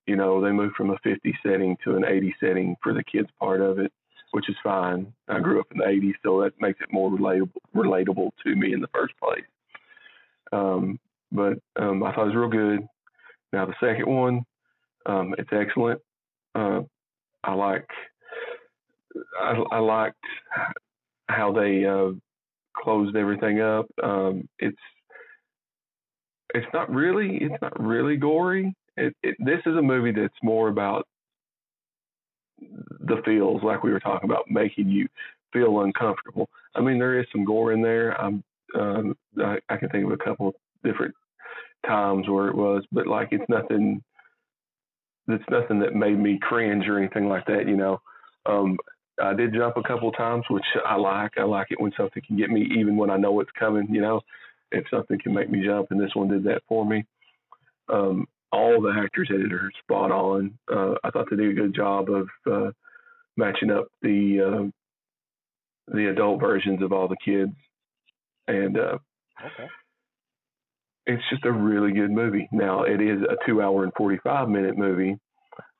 [0.07, 3.31] You know, they moved from a 50 setting to an 80 setting for the kids
[3.41, 3.91] part of it,
[4.33, 5.11] which is fine.
[5.27, 8.75] I grew up in the 80s, so that makes it more relatable relatable to me
[8.75, 9.47] in the first place.
[10.53, 11.01] Um,
[11.33, 12.87] but um, I thought it was real good.
[13.57, 14.45] Now the second one,
[15.07, 15.99] um, it's excellent.
[16.55, 16.81] Uh,
[17.43, 17.89] I like
[19.41, 20.23] I, I liked
[21.31, 22.11] how they uh,
[22.77, 23.87] closed everything up.
[24.03, 24.77] Um, it's
[26.53, 28.75] it's not really it's not really gory.
[28.99, 31.07] It, it, this is a movie that's more about
[32.61, 35.09] the feels, like we were talking about, making you
[35.55, 36.51] feel uncomfortable.
[36.75, 38.21] I mean, there is some gore in there.
[38.21, 38.45] I'm
[38.79, 41.15] um, I, I can think of a couple of different
[41.87, 44.03] times where it was, but like it's nothing.
[45.29, 47.67] It's nothing that made me cringe or anything like that.
[47.67, 48.01] You know,
[48.47, 48.79] um,
[49.21, 51.33] I did jump a couple times, which I like.
[51.37, 53.89] I like it when something can get me, even when I know it's coming.
[53.91, 54.21] You know,
[54.71, 57.05] if something can make me jump, and this one did that for me.
[57.89, 60.59] Um, all the actors are spot on.
[60.73, 62.71] Uh, I thought they did a good job of uh,
[63.37, 67.53] matching up the uh, the adult versions of all the kids,
[68.49, 68.99] and uh,
[69.45, 69.69] okay.
[71.07, 72.49] It's just a really good movie.
[72.53, 75.17] Now it is a two hour and forty five minute movie,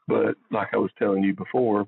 [0.07, 1.87] but like I was telling you before,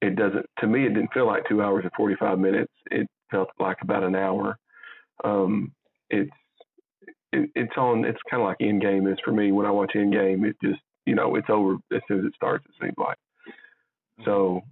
[0.00, 0.46] it doesn't.
[0.60, 2.72] To me, it didn't feel like two hours and forty five minutes.
[2.90, 4.58] It felt like about an hour.
[5.22, 5.72] Um,
[6.08, 6.30] it's
[7.32, 8.04] it, it's on.
[8.04, 9.52] It's kind of like Endgame is for me.
[9.52, 12.64] When I watch Endgame, it just you know it's over as soon as it starts.
[12.68, 13.18] It seems like.
[14.24, 14.62] So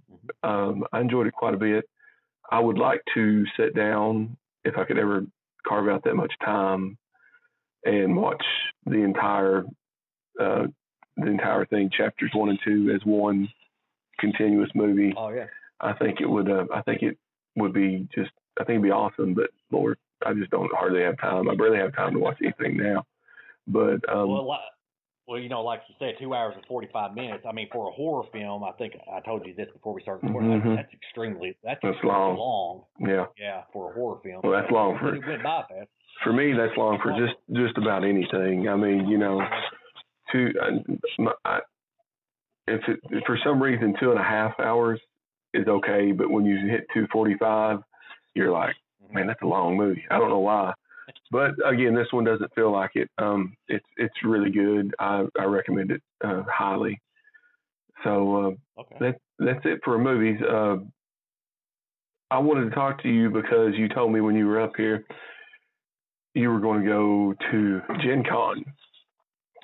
[0.43, 1.85] um, I enjoyed it quite a bit.
[2.51, 5.25] I would like to sit down if I could ever
[5.67, 6.97] carve out that much time
[7.87, 8.43] and watch
[8.85, 9.63] the entire
[10.39, 10.67] uh,
[11.15, 13.47] the entire thing, chapters one and two, as one
[14.19, 15.13] continuous movie.
[15.17, 15.45] Oh yeah.
[15.79, 16.49] I think it would.
[16.49, 17.17] Uh, I think it
[17.55, 18.31] would be just.
[18.59, 19.33] I think it'd be awesome.
[19.33, 21.49] But Lord, I just don't hardly have time.
[21.49, 23.05] I barely have time to watch anything now.
[23.67, 24.59] But um, well,
[25.27, 27.43] well, you know, like you said, two hours and forty-five minutes.
[27.47, 30.25] I mean, for a horror film, I think I told you this before we started
[30.25, 30.51] recording.
[30.51, 30.75] Mm-hmm.
[30.75, 32.37] That's extremely that's, that's long.
[32.37, 32.83] long.
[32.99, 33.25] Yeah.
[33.37, 34.41] Yeah, for a horror film.
[34.43, 35.13] Well, that's long for.
[35.13, 35.89] It went by fast.
[36.23, 38.69] For me, that's long for just just about anything.
[38.69, 39.41] I mean, you know,
[40.31, 40.47] two.
[41.45, 41.59] I,
[42.67, 44.99] if it, if for some reason two and a half hours
[45.53, 47.79] is okay, but when you hit two forty-five,
[48.33, 48.75] you're like,
[49.11, 50.05] man, that's a long movie.
[50.09, 50.73] I don't know why.
[51.31, 53.09] But again, this one doesn't feel like it.
[53.17, 54.93] Um, it's it's really good.
[54.99, 56.99] I, I recommend it uh, highly.
[58.03, 58.35] So
[58.77, 58.95] uh, okay.
[58.99, 60.39] that that's it for movies.
[60.41, 60.77] Uh,
[62.29, 65.05] I wanted to talk to you because you told me when you were up here
[66.37, 68.63] you were going to go to Gen Con.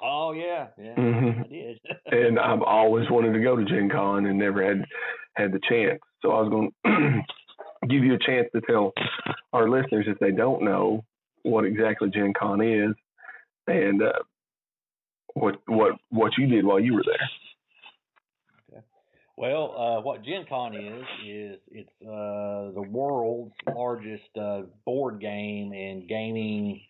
[0.03, 1.41] Oh yeah, yeah, mm-hmm.
[1.41, 1.79] I did.
[2.07, 4.83] and I've always wanted to go to Gen Con and never had
[5.35, 5.99] had the chance.
[6.21, 7.21] So I was going to
[7.89, 8.93] give you a chance to tell
[9.53, 11.05] our listeners if they don't know
[11.43, 12.95] what exactly Gen Con is
[13.67, 14.11] and uh,
[15.33, 18.81] what what what you did while you were there.
[19.35, 25.73] Well, uh, what Gen Con is is it's uh, the world's largest uh, board game
[25.73, 26.81] and gaming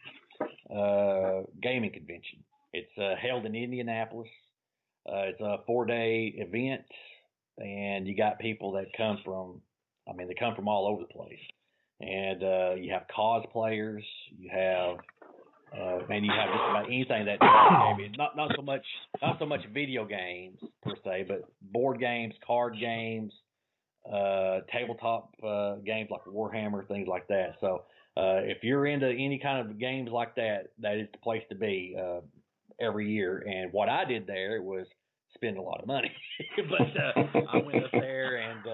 [0.69, 2.43] uh, gaming convention.
[2.73, 4.27] It's uh, held in Indianapolis.
[5.05, 6.83] It's a four day event,
[7.57, 9.61] and you got people that come from,
[10.09, 11.39] I mean, they come from all over the place.
[12.03, 14.03] And you have cosplayers,
[14.37, 14.97] you have
[15.75, 17.37] uh, and you have just about anything that
[18.17, 18.85] not not so much
[19.21, 23.33] not so much video games per se, but board games, card games,
[24.11, 27.55] uh, tabletop uh, games like Warhammer, things like that.
[27.59, 27.83] So
[28.15, 31.55] uh, if you're into any kind of games like that, that is the place to
[31.55, 32.19] be uh,
[32.79, 33.43] every year.
[33.47, 34.85] And what I did there was
[35.33, 36.11] spend a lot of money,
[36.57, 38.67] but uh, I went up there and.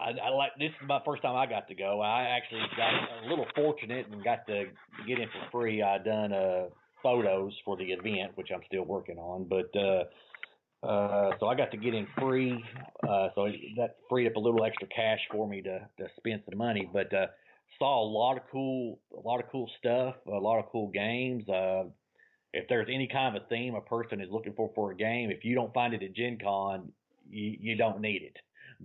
[0.00, 2.00] I, I like this is my first time I got to go.
[2.00, 2.92] I actually got
[3.24, 4.64] a little fortunate and got to
[5.06, 5.82] get in for free.
[5.82, 6.66] I done uh
[7.02, 10.04] photos for the event, which I'm still working on, but uh
[10.82, 12.64] uh, so I got to get in free,
[13.06, 16.56] uh, so that freed up a little extra cash for me to to spend some
[16.56, 16.88] money.
[16.90, 17.26] But uh,
[17.78, 21.46] saw a lot of cool, a lot of cool stuff, a lot of cool games.
[21.48, 21.84] Uh,
[22.54, 25.30] if there's any kind of a theme a person is looking for for a game,
[25.30, 26.90] if you don't find it at Gen Con,
[27.28, 28.36] you, you don't need it.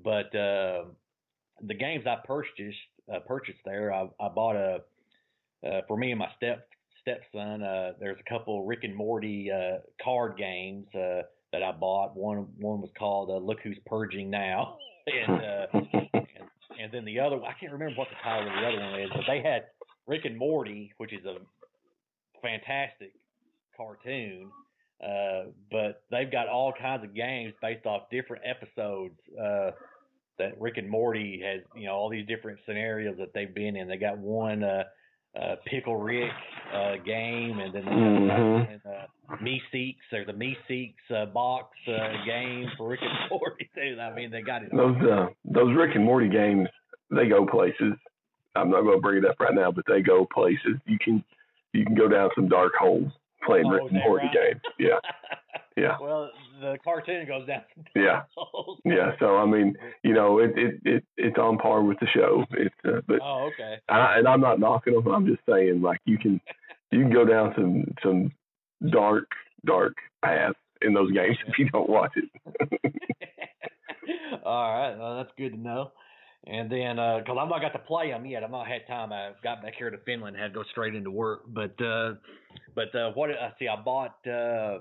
[0.03, 0.83] But uh,
[1.61, 2.77] the games I purchased
[3.13, 4.81] uh, purchased there, I, I bought a
[5.65, 6.67] uh, for me and my step
[7.01, 7.63] stepson.
[7.63, 12.15] Uh, there's a couple Rick and Morty uh, card games uh, that I bought.
[12.15, 16.09] One one was called uh, Look Who's Purging Now, and, uh, and
[16.81, 19.09] and then the other I can't remember what the title of the other one is,
[19.13, 19.65] but they had
[20.07, 21.37] Rick and Morty, which is a
[22.41, 23.13] fantastic
[23.75, 24.51] cartoon.
[25.03, 29.19] Uh, but they've got all kinds of games based off different episodes.
[29.39, 29.71] Uh,
[30.37, 33.87] that Rick and Morty has, you know, all these different scenarios that they've been in.
[33.87, 34.83] They got one uh,
[35.39, 36.31] uh, Pickle Rick
[36.73, 38.87] uh, game, and then mm-hmm.
[38.87, 39.97] uh, Meeseeks.
[40.11, 43.69] There's a Meeseeks uh, box uh, game for Rick and Morty.
[44.01, 44.71] I mean, they got it.
[44.71, 46.67] Those uh, those Rick and Morty games,
[47.11, 47.93] they go places.
[48.55, 50.77] I'm not going to bring it up right now, but they go places.
[50.85, 51.23] You can
[51.73, 53.11] you can go down some dark holes
[53.45, 54.51] playing oh, Rick and Morty right?
[54.51, 54.61] games.
[54.79, 54.99] Yeah.
[55.77, 55.97] Yeah.
[55.99, 57.63] Well, the cartoon goes down.
[57.95, 58.23] Yeah.
[58.85, 59.11] yeah.
[59.19, 62.43] So I mean, you know, it, it it it's on par with the show.
[62.51, 63.77] It's uh, but oh okay.
[63.89, 65.07] I, and I'm not knocking them.
[65.07, 66.41] I'm just saying like you can
[66.91, 68.31] you can go down some some
[68.91, 69.27] dark
[69.65, 72.81] dark paths in those games if you don't watch it.
[74.45, 75.91] All right, well, that's good to know.
[76.47, 79.11] And then, because uh, I'm not got to play them yet, I've not had time.
[79.11, 81.41] I got back here to Finland, had to go straight into work.
[81.47, 82.13] But, uh,
[82.75, 84.79] but uh, what I see, I bought, uh,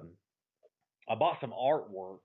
[1.08, 2.18] I bought some artwork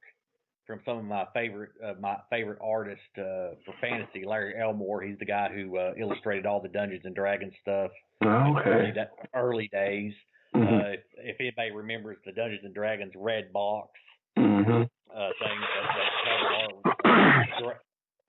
[0.65, 5.01] from some of my favorite, uh, my favorite artists uh, for fantasy, Larry Elmore.
[5.01, 7.91] He's the guy who uh, illustrated all the Dungeons and Dragons stuff.
[8.23, 8.69] Oh, okay.
[8.69, 8.93] Early,
[9.33, 10.13] early days.
[10.55, 10.75] Mm-hmm.
[10.75, 13.89] Uh, if, if anybody remembers the Dungeons and Dragons red box
[14.37, 14.83] mm-hmm.
[14.83, 15.93] uh, thing, that,
[17.03, 17.79] that cover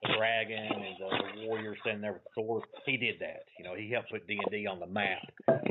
[0.03, 2.65] the dragon and the, the warrior standing there with the sword.
[2.87, 3.45] He did that.
[3.59, 5.21] You know, he helped put D and D on the map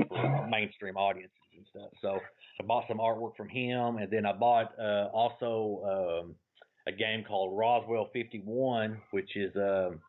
[0.08, 1.34] for mainstream audiences
[1.70, 1.90] stuff.
[2.02, 2.20] So
[2.60, 6.36] I bought some artwork from him, and then I bought uh, also um,
[6.88, 10.00] a game called Roswell 51, which is a um,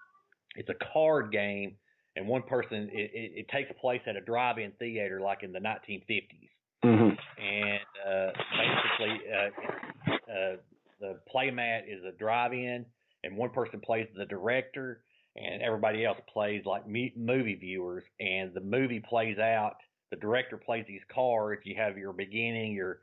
[0.57, 1.77] it's a card game,
[2.17, 5.61] and one person it, it, it takes place at a drive-in theater like in the
[5.61, 6.49] 1950s,
[6.85, 7.11] mm-hmm.
[7.41, 10.57] and uh, basically uh, uh,
[11.01, 12.85] the playmat is a drive-in
[13.25, 15.03] and one person plays the director
[15.37, 19.77] and everybody else plays like movie viewers and the movie plays out
[20.11, 23.01] the director plays these cards you have your beginning your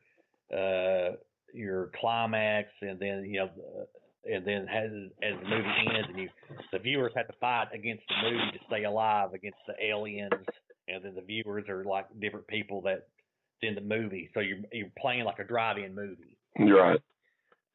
[0.55, 1.15] uh
[1.53, 3.49] your climax and then you know
[4.25, 4.91] and then as
[5.23, 6.29] as the movie ends and you
[6.71, 10.31] the viewers have to fight against the movie to stay alive against the aliens
[10.87, 13.07] and then the viewers are like different people that
[13.61, 16.99] in the movie so you're you're playing like a drive-in movie right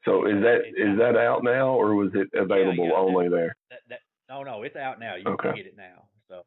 [0.04, 3.56] so is that is that out now, or was it available yeah, only that, there?
[3.70, 5.14] That, that, no, no, it's out now.
[5.14, 5.48] You okay.
[5.48, 6.08] can get it now.
[6.28, 6.42] So,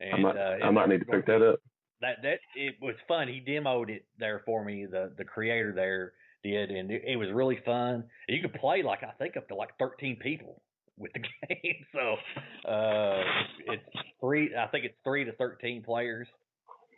[0.00, 1.60] and, I might, uh, I might need to pick that up.
[2.00, 3.28] That that it was fun.
[3.28, 4.86] He demoed it there for me.
[4.86, 8.04] The the creator there did, and it, it was really fun.
[8.28, 10.60] You could play like I think up to like 13 people
[10.98, 11.86] with the game.
[11.92, 13.22] So uh,
[13.68, 13.82] it's
[14.20, 14.54] three.
[14.54, 16.28] I think it's three to 13 players,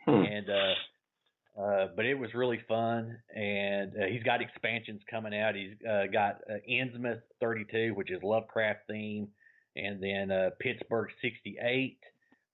[0.05, 0.11] hmm.
[0.11, 5.55] and uh, uh, but it was really fun, and uh, he's got expansions coming out.
[5.55, 9.27] He's uh, got uh, Innsmouth 32, which is Lovecraft theme,
[9.75, 11.97] and then uh, Pittsburgh '68,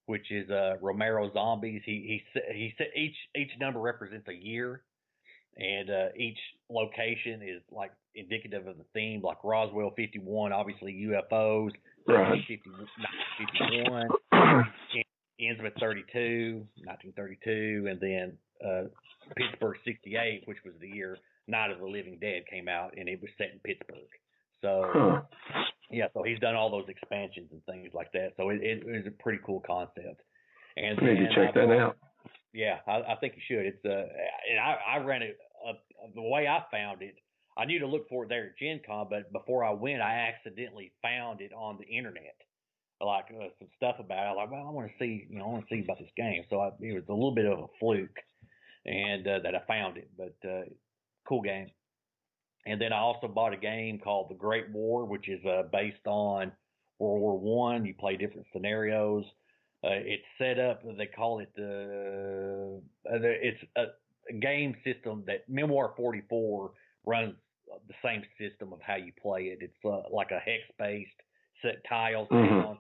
[0.06, 1.82] which is uh, Romero Zombies.
[1.86, 4.82] He he he said each each number represents a year,
[5.58, 6.38] and uh, each
[6.70, 9.22] location is like indicative of the theme.
[9.22, 11.72] Like Roswell '51, obviously UFOs.
[12.08, 12.40] Right.
[13.40, 14.08] 51,
[15.40, 18.84] ends with 32, 1932, and then uh,
[19.36, 23.22] Pittsburgh '68, which was the year Night of the Living Dead came out, and it
[23.22, 23.98] was set in Pittsburgh.
[24.62, 25.22] So Huh.
[25.92, 28.34] Yeah, so he's done all those expansions and things like that.
[28.38, 30.22] So it, it, was a pretty cool concept.
[30.78, 31.98] And to check I that out.
[32.54, 33.66] Yeah, I, I think you should.
[33.66, 34.08] It's uh,
[34.50, 37.16] and I, I ran it up the way I found it.
[37.58, 40.30] I knew to look for it there at Gen Con, but before I went, I
[40.30, 42.36] accidentally found it on the internet,
[43.00, 44.28] like uh, some stuff about it.
[44.28, 46.00] I was like, well, I want to see, you know, I want to see about
[46.00, 46.44] this game.
[46.50, 48.20] So I, it was a little bit of a fluke,
[48.86, 50.64] and uh, that I found it, but uh,
[51.28, 51.68] cool game.
[52.66, 56.06] And then I also bought a game called The Great War, which is uh, based
[56.06, 56.52] on
[57.00, 57.86] World War One.
[57.86, 59.24] You play different scenarios.
[59.84, 60.82] Uh, it's set up.
[60.98, 62.82] They call it the.
[63.08, 63.86] Uh, it's a,
[64.30, 66.72] a game system that Memoir 44
[67.06, 67.36] runs
[67.88, 69.60] the same system of how you play it.
[69.62, 71.12] It's uh, like a hex based
[71.62, 72.48] set tiles Mhm.
[72.50, 72.78] down.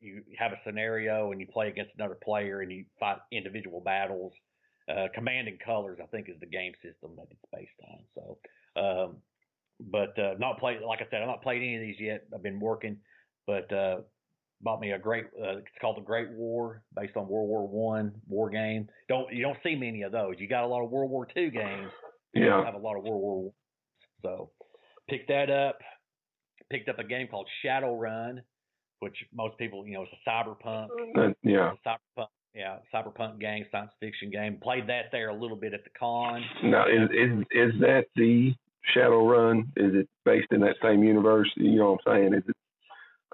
[0.00, 4.32] You have a scenario and you play against another player and you fight individual battles.
[4.88, 7.98] Uh, Command and Colors, I think, is the game system that it's based on.
[8.14, 8.38] So,
[8.76, 9.16] um,
[9.80, 10.80] but uh, not played.
[10.86, 12.24] Like I said, I've not played any of these yet.
[12.34, 12.98] I've been working,
[13.46, 14.00] but uh,
[14.60, 15.24] bought me a great.
[15.40, 18.88] Uh, it's called the Great War, based on World War One war game.
[19.08, 20.34] Don't you don't see many of those.
[20.38, 21.90] You got a lot of World War Two games.
[22.34, 22.64] You Yeah.
[22.64, 23.52] have a lot of World War One.
[24.22, 24.50] So,
[25.08, 25.78] picked that up.
[26.70, 28.38] Picked up a game called Shadowrun,
[29.00, 31.72] which most people, you know, it's a cyberpunk That, yeah.
[31.84, 34.58] cyberpunk, yeah, cyberpunk game, science fiction game.
[34.62, 36.42] Played that there a little bit at the con.
[36.64, 38.54] Now, is is is that the
[38.94, 39.68] Shadowrun?
[39.76, 41.50] Is it based in that same universe?
[41.56, 42.34] You know what I'm saying?
[42.34, 42.56] Is it?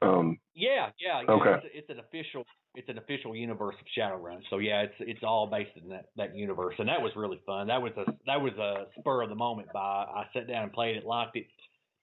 [0.03, 0.39] Um.
[0.55, 1.33] Yeah, yeah, yeah.
[1.33, 1.67] Okay.
[1.67, 4.41] It's, it's an official, it's an official universe of Shadowrun.
[4.51, 7.69] So yeah, it's it's all based in that that universe, and that was really fun.
[7.69, 10.05] That was a that was a spur of the moment buy.
[10.05, 11.47] I sat down and played it, liked it,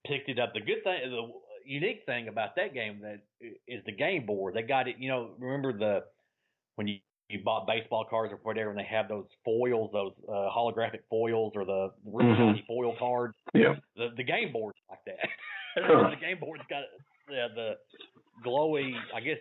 [0.07, 0.53] picked it up.
[0.53, 1.31] The good thing, the
[1.65, 3.19] unique thing about that game that
[3.67, 4.55] is the game board.
[4.55, 4.95] They got it.
[4.97, 6.03] You know, remember the
[6.75, 6.97] when you
[7.29, 11.53] you bought baseball cards or whatever, and they have those foils, those uh, holographic foils,
[11.55, 12.65] or the really Mhm.
[12.67, 13.33] foil cards.
[13.53, 13.75] Yeah.
[13.95, 15.19] The the game board's like that.
[15.75, 16.11] Huh.
[16.11, 16.83] the game board's got
[17.27, 17.77] the the
[18.45, 18.93] glowy.
[19.15, 19.39] I guess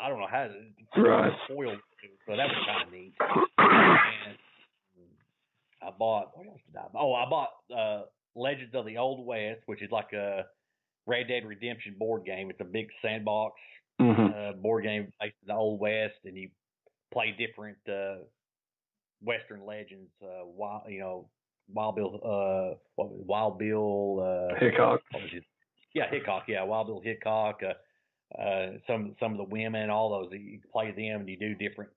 [0.00, 1.32] I don't know how to Right.
[1.46, 1.76] foil.
[2.26, 3.14] So that was kind of neat.
[3.58, 4.36] And
[5.82, 6.82] I bought what else did I?
[6.92, 6.98] buy?
[7.00, 8.02] Oh, I bought uh,
[8.34, 10.46] Legends of the Old West, which is like a
[11.06, 12.50] Red Dead Redemption board game.
[12.50, 13.54] It's a big sandbox
[14.00, 16.48] hmm uh, board game based in the Old West, and you
[17.12, 18.24] play different uh,
[19.22, 20.10] Western legends.
[20.22, 21.28] Uh, wild, you know,
[21.72, 23.26] Wild Bill, uh, what was it?
[23.26, 25.00] Wild Bill, uh, Hickok.
[25.10, 25.44] what was it?
[25.94, 26.44] Yeah, Hickok.
[26.48, 27.60] Yeah, Wild Bill Hickok.
[27.62, 31.54] Uh, uh, some some of the women, all those you play them, and you do
[31.54, 31.90] different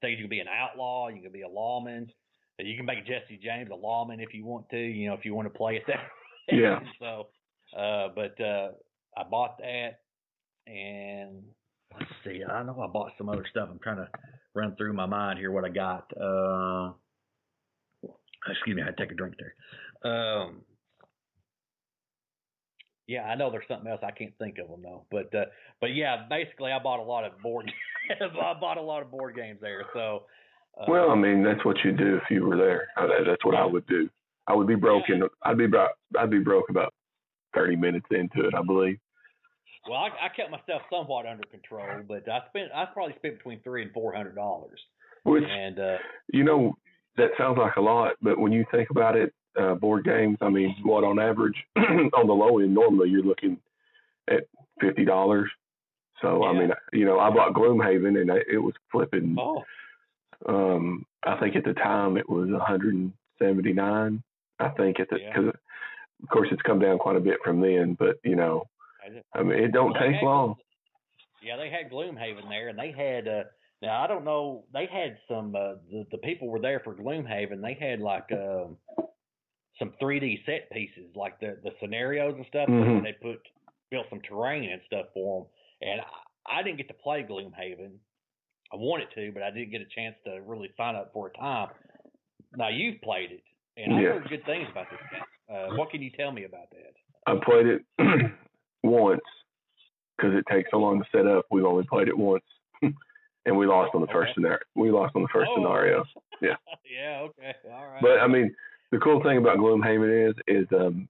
[0.00, 0.18] things.
[0.18, 1.08] You can be an outlaw.
[1.08, 2.10] You can be a lawman.
[2.58, 4.78] You can make Jesse James a lawman if you want to.
[4.78, 6.00] You know, if you want to play it that.
[6.50, 6.80] Yeah.
[6.98, 7.28] so,
[7.78, 8.72] uh, but uh,
[9.16, 10.00] I bought that,
[10.66, 11.42] and
[11.98, 12.42] let's see.
[12.44, 13.68] I know I bought some other stuff.
[13.70, 14.08] I'm trying to
[14.54, 16.10] run through my mind here what I got.
[16.16, 16.92] Uh,
[18.50, 20.10] excuse me, I had to take a drink there.
[20.10, 20.62] Um,
[23.06, 25.04] yeah, I know there's something else I can't think of them though.
[25.10, 25.46] But uh,
[25.80, 27.70] but yeah, basically I bought a lot of board.
[28.10, 29.84] I bought a lot of board games there.
[29.92, 30.24] So.
[30.80, 32.88] Uh, Well, I mean, that's what you do if you were there.
[33.26, 34.08] That's what I would do.
[34.46, 35.22] I would be broken.
[35.42, 35.90] I'd be broke.
[36.18, 36.94] I'd be broke about
[37.54, 38.98] thirty minutes into it, I believe.
[39.88, 43.60] Well, I, I kept myself somewhat under control, but I spent I probably spent between
[43.62, 44.80] three and four hundred dollars.
[45.24, 45.96] Which And uh,
[46.32, 46.74] you know,
[47.16, 50.38] that sounds like a lot, but when you think about it, uh, board games.
[50.40, 53.58] I mean, what on average on the low end normally you're looking
[54.28, 54.44] at
[54.80, 55.50] fifty dollars.
[56.20, 59.36] So I mean, you know, I bought Gloomhaven and it was flipping.
[59.38, 59.64] oh,
[60.48, 62.48] Um, I think at the time it was
[63.40, 64.22] 179.
[64.60, 65.32] I think at the Yeah.
[65.34, 65.54] because
[66.22, 68.68] of course it's come down quite a bit from then, but you know,
[69.34, 70.56] I mean, it don't take had- long.
[71.42, 73.26] Yeah, they had Gloomhaven there, and they had.
[73.26, 73.44] uh
[73.82, 74.64] Now I don't know.
[74.72, 75.54] They had some.
[75.56, 77.60] uh The the people were there for Gloomhaven.
[77.60, 78.76] They had like um
[79.78, 82.68] some 3D set pieces, like the the scenarios and stuff.
[82.68, 83.02] Mhm.
[83.02, 83.40] They put
[83.90, 85.88] built some terrain and stuff for them.
[85.90, 87.92] And I, I didn't get to play Gloomhaven.
[88.72, 91.32] I wanted to, but I didn't get a chance to really sign up for a
[91.38, 91.68] time.
[92.56, 93.42] Now you've played it,
[93.76, 94.08] and I Yeah.
[94.12, 95.22] heard good things about this game.
[95.54, 96.94] Uh, what can you tell me about that?
[97.26, 97.82] I played it
[98.92, 99.20] once
[100.16, 101.46] because it takes so long to set up.
[101.50, 102.44] We've only played it once,
[102.82, 104.60] and we lost on the first scenario.
[104.74, 105.56] We lost on the first Oh.
[105.56, 106.04] scenario.
[106.40, 106.56] Yeah.
[106.90, 107.20] yeah.
[107.22, 107.54] Okay.
[107.72, 108.02] All right.
[108.02, 108.54] But I mean,
[108.90, 111.08] the cool thing about Gloomhaven is is um,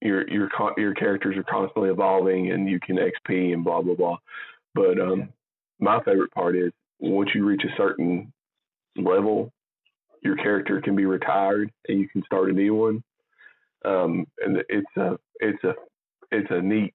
[0.00, 4.16] your your your characters are constantly evolving and you can XP and blah blah blah.
[4.74, 5.28] But um,
[5.78, 8.32] my favorite part is once you reach a certain
[8.96, 9.52] level,
[10.22, 13.02] your character can be retired and you can start a new one.
[13.84, 15.74] Um, and it's a it's a
[16.30, 16.94] it's a neat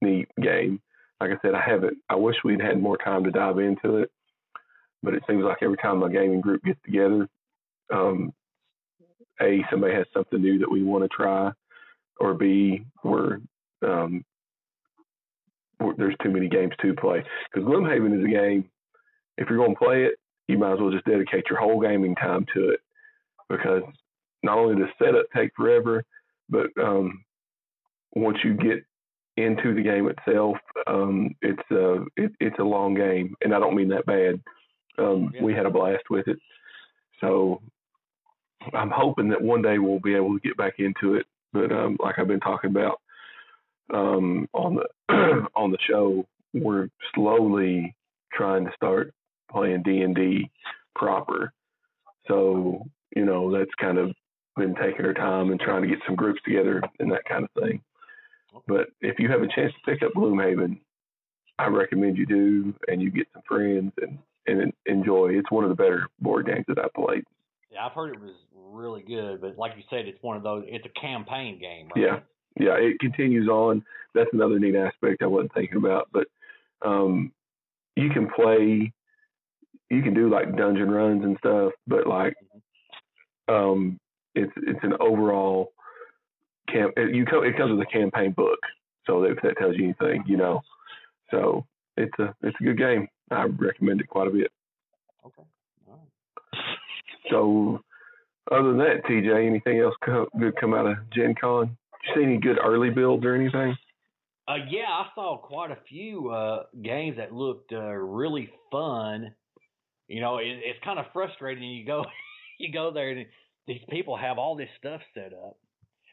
[0.00, 0.80] neat game.
[1.20, 1.98] Like I said, I haven't.
[2.08, 4.10] I wish we'd had more time to dive into it,
[5.02, 7.28] but it seems like every time my gaming group gets together,
[7.92, 8.32] um,
[9.40, 11.52] a somebody has something new that we want to try,
[12.18, 13.38] or b we're,
[13.86, 14.24] um,
[15.78, 17.24] we're there's too many games to play.
[17.52, 18.68] Because Gloomhaven is a game.
[19.38, 20.14] If you're going to play it,
[20.48, 22.80] you might as well just dedicate your whole gaming time to it,
[23.48, 23.82] because
[24.42, 26.04] not only does setup take forever,
[26.48, 27.24] but um,
[28.14, 28.84] once you get
[29.36, 30.56] into the game itself,
[30.86, 34.40] um, it's a it, it's a long game, and I don't mean that bad.
[34.98, 35.42] Um, yeah.
[35.42, 36.38] We had a blast with it,
[37.20, 37.62] so
[38.74, 41.26] I'm hoping that one day we'll be able to get back into it.
[41.52, 43.00] But um, like I've been talking about
[43.92, 47.94] um, on the on the show, we're slowly
[48.32, 49.14] trying to start
[49.50, 50.50] playing D and D
[50.94, 51.52] proper.
[52.28, 52.84] So
[53.16, 54.12] you know that's kind of
[54.56, 57.62] been taking our time and trying to get some groups together and that kind of
[57.62, 57.80] thing.
[58.66, 60.78] But if you have a chance to pick up Gloomhaven,
[61.58, 65.28] I recommend you do, and you get some friends and and enjoy.
[65.30, 67.24] It's one of the better board games that I played.
[67.70, 70.64] Yeah, I've heard it was really good, but like you said, it's one of those.
[70.66, 72.04] It's a campaign game, right?
[72.04, 72.20] Yeah,
[72.58, 72.74] yeah.
[72.74, 73.84] It continues on.
[74.14, 76.08] That's another neat aspect I wasn't thinking about.
[76.12, 76.26] But
[76.84, 77.32] um,
[77.96, 78.92] you can play.
[79.90, 82.34] You can do like dungeon runs and stuff, but like
[83.48, 83.54] mm-hmm.
[83.54, 84.00] um,
[84.34, 85.72] it's it's an overall
[86.72, 86.94] camp.
[86.96, 88.58] It, you it comes with a campaign book,
[89.06, 90.60] so if that tells you anything, you know.
[91.30, 91.66] So
[91.96, 93.08] it's a it's a good game.
[93.30, 94.50] I recommend it quite a bit.
[95.26, 95.42] Okay.
[95.86, 95.98] Right.
[97.30, 97.80] So
[98.50, 101.66] other than that, TJ, anything else co- good come out of Gen Con?
[101.66, 101.76] Did
[102.08, 103.76] you see any good early builds or anything?
[104.48, 109.32] Uh, yeah, I saw quite a few uh, games that looked uh, really fun.
[110.08, 111.62] You know, it, it's kind of frustrating.
[111.62, 112.04] You go,
[112.58, 113.26] you go there, and
[113.66, 115.56] these people have all this stuff set up,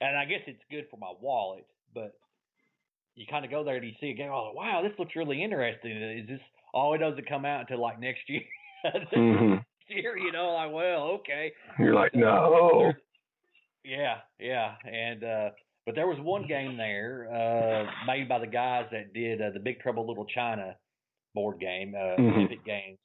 [0.01, 2.13] and I guess it's good for my wallet, but
[3.15, 4.31] you kind of go there and you see a game.
[4.31, 5.91] Oh, wow, this looks really interesting.
[5.91, 6.39] Is this?
[6.73, 8.41] all it doesn't come out until like next year.
[8.85, 9.55] mm-hmm.
[9.87, 11.51] year, you know, like well, okay.
[11.77, 12.93] You're like, no.
[13.83, 15.49] Yeah, yeah, and uh
[15.85, 19.59] but there was one game there uh made by the guys that did uh, the
[19.59, 20.75] Big Trouble Little China
[21.33, 22.41] board game, uh mm-hmm.
[22.41, 22.99] Epic Games,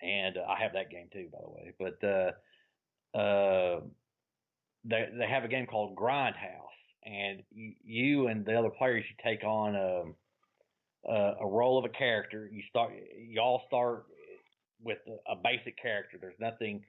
[0.00, 1.72] and uh, I have that game too, by the way.
[1.78, 2.30] But uh
[3.12, 3.80] uh,
[4.84, 9.16] they they have a game called Grindhouse, and you, you and the other players you
[9.22, 10.14] take on a, um,
[11.08, 12.48] a, a role of a character.
[12.52, 14.06] You start you all start
[14.82, 16.18] with a, a basic character.
[16.20, 16.84] There's nothing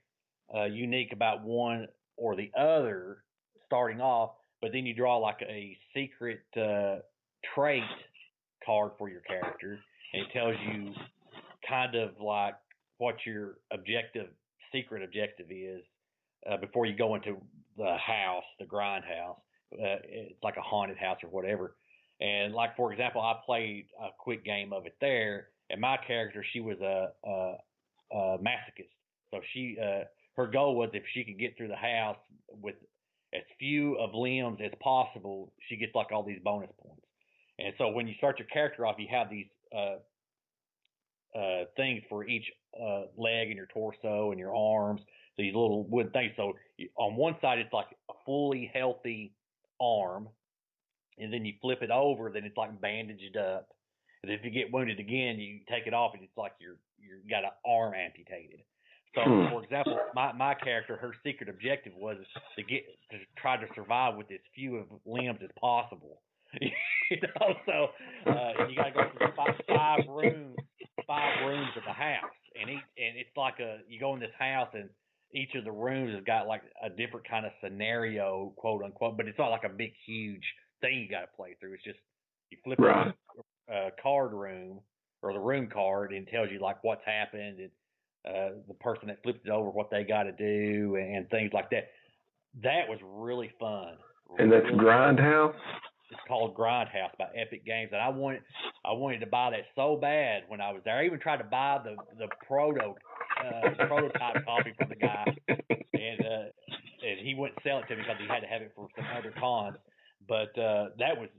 [0.56, 1.88] uh, unique about one
[2.18, 3.24] or the other
[3.66, 4.32] starting off,
[4.62, 6.98] but then you draw like a secret uh,
[7.56, 7.84] trait
[8.66, 9.80] card for your character,
[10.14, 10.94] and it tells you
[11.68, 12.56] kind of like
[12.98, 14.28] what your objective,
[14.74, 15.82] secret objective is
[16.50, 17.38] uh, before you go into
[17.82, 19.40] the house, the grind house.
[19.74, 21.76] Uh, it's like a haunted house or whatever.
[22.20, 26.46] And like for example, I played a quick game of it there, and my character
[26.54, 27.56] she was a, a,
[28.16, 28.94] a masochist.
[29.32, 30.04] So she uh,
[30.36, 32.18] her goal was if she could get through the house
[32.62, 32.76] with
[33.34, 37.02] as few of limbs as possible, she gets like all these bonus points.
[37.60, 39.96] And so when you start your character off, you have these uh,
[41.38, 42.46] uh, things for each
[42.80, 45.02] uh, leg and your torso and your arms
[45.38, 46.34] these little wood things.
[46.36, 46.54] So
[46.98, 49.34] on one side, it's like a fully healthy
[49.80, 50.30] arm,
[51.18, 53.70] and then you flip it over, then it's like bandaged up.
[54.24, 57.18] And if you get wounded again, you take it off, and it's like you're you
[57.30, 58.62] got an arm amputated.
[59.16, 59.50] So, hmm.
[59.50, 62.18] for example, my my character, her secret objective was
[62.56, 66.22] to get to try to survive with as few of limbs as possible.
[66.62, 67.88] you know, so
[68.30, 70.56] uh, you got to go through five, five rooms,
[71.08, 74.36] five rooms of the house, and each, and it's like a you go in this
[74.38, 74.90] house and
[75.34, 79.28] each of the rooms has got like a different kind of scenario, quote unquote, but
[79.28, 80.44] it's not like a big, huge
[80.82, 81.74] thing you got to play through.
[81.74, 82.00] It's just
[82.50, 83.14] you flip right.
[83.70, 84.80] a uh, card room
[85.22, 87.70] or the room card and tells you like what's happened and
[88.28, 91.70] uh, the person that flipped it over what they got to do and things like
[91.72, 91.90] that.
[92.64, 93.96] That was really fun.
[94.38, 95.56] And that's really Grindhouse.
[96.10, 98.42] It's called Grindhouse by Epic Games, and I wanted
[98.84, 100.98] I wanted to buy that so bad when I was there.
[100.98, 102.96] I even tried to buy the the proto
[103.42, 108.04] uh, prototype copy from the guy, and uh, and he wouldn't sell it to me
[108.04, 109.78] because he had to have it for some other cons.
[110.28, 111.30] But uh, that was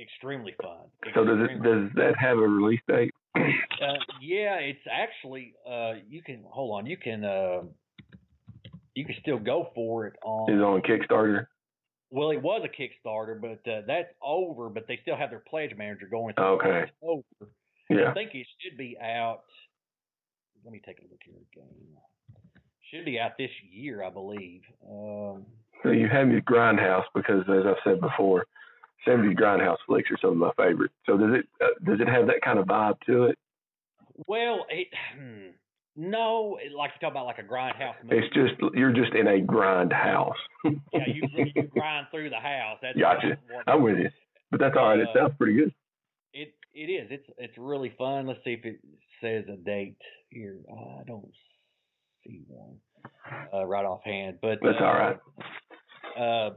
[0.00, 0.86] extremely fun.
[1.14, 3.12] So does it does that have a release date?
[3.36, 6.86] uh, yeah, it's actually uh, you can hold on.
[6.86, 7.60] You can uh,
[8.94, 10.50] you can still go for it on.
[10.50, 11.46] Is it on Kickstarter?
[12.10, 14.70] Well, it was a Kickstarter, but uh, that's over.
[14.70, 16.34] But they still have their pledge manager going.
[16.34, 16.84] Through okay.
[17.02, 17.22] Over.
[17.90, 18.10] Yeah.
[18.10, 19.42] I think it should be out.
[20.68, 21.96] Let me take a look here again.
[22.90, 24.60] Should be out this year, I believe.
[24.86, 25.46] Um,
[25.82, 28.44] so you have your Grindhouse because, as I've said before,
[29.06, 30.92] 70s Grindhouse flicks are some of my favorites.
[31.06, 33.38] So does it uh, does it have that kind of vibe to it?
[34.26, 35.52] Well, it, hmm,
[35.96, 37.94] no, like you talk about like a grindhouse.
[38.02, 38.18] Movie.
[38.18, 40.36] It's just you're just in a grind house.
[40.66, 42.76] yeah, you, you grind through the house.
[42.82, 43.38] That's gotcha.
[43.66, 44.10] I'm with you,
[44.50, 44.98] but that's all right.
[44.98, 45.72] It uh, sounds pretty good.
[46.34, 47.08] It it is.
[47.10, 48.26] It's it's really fun.
[48.26, 48.80] Let's see if it
[49.20, 49.96] says a date
[50.30, 50.58] here.
[50.70, 51.30] I don't
[52.26, 52.76] see one
[53.52, 55.18] uh, right offhand, but that's uh, all right.
[56.18, 56.50] Uh,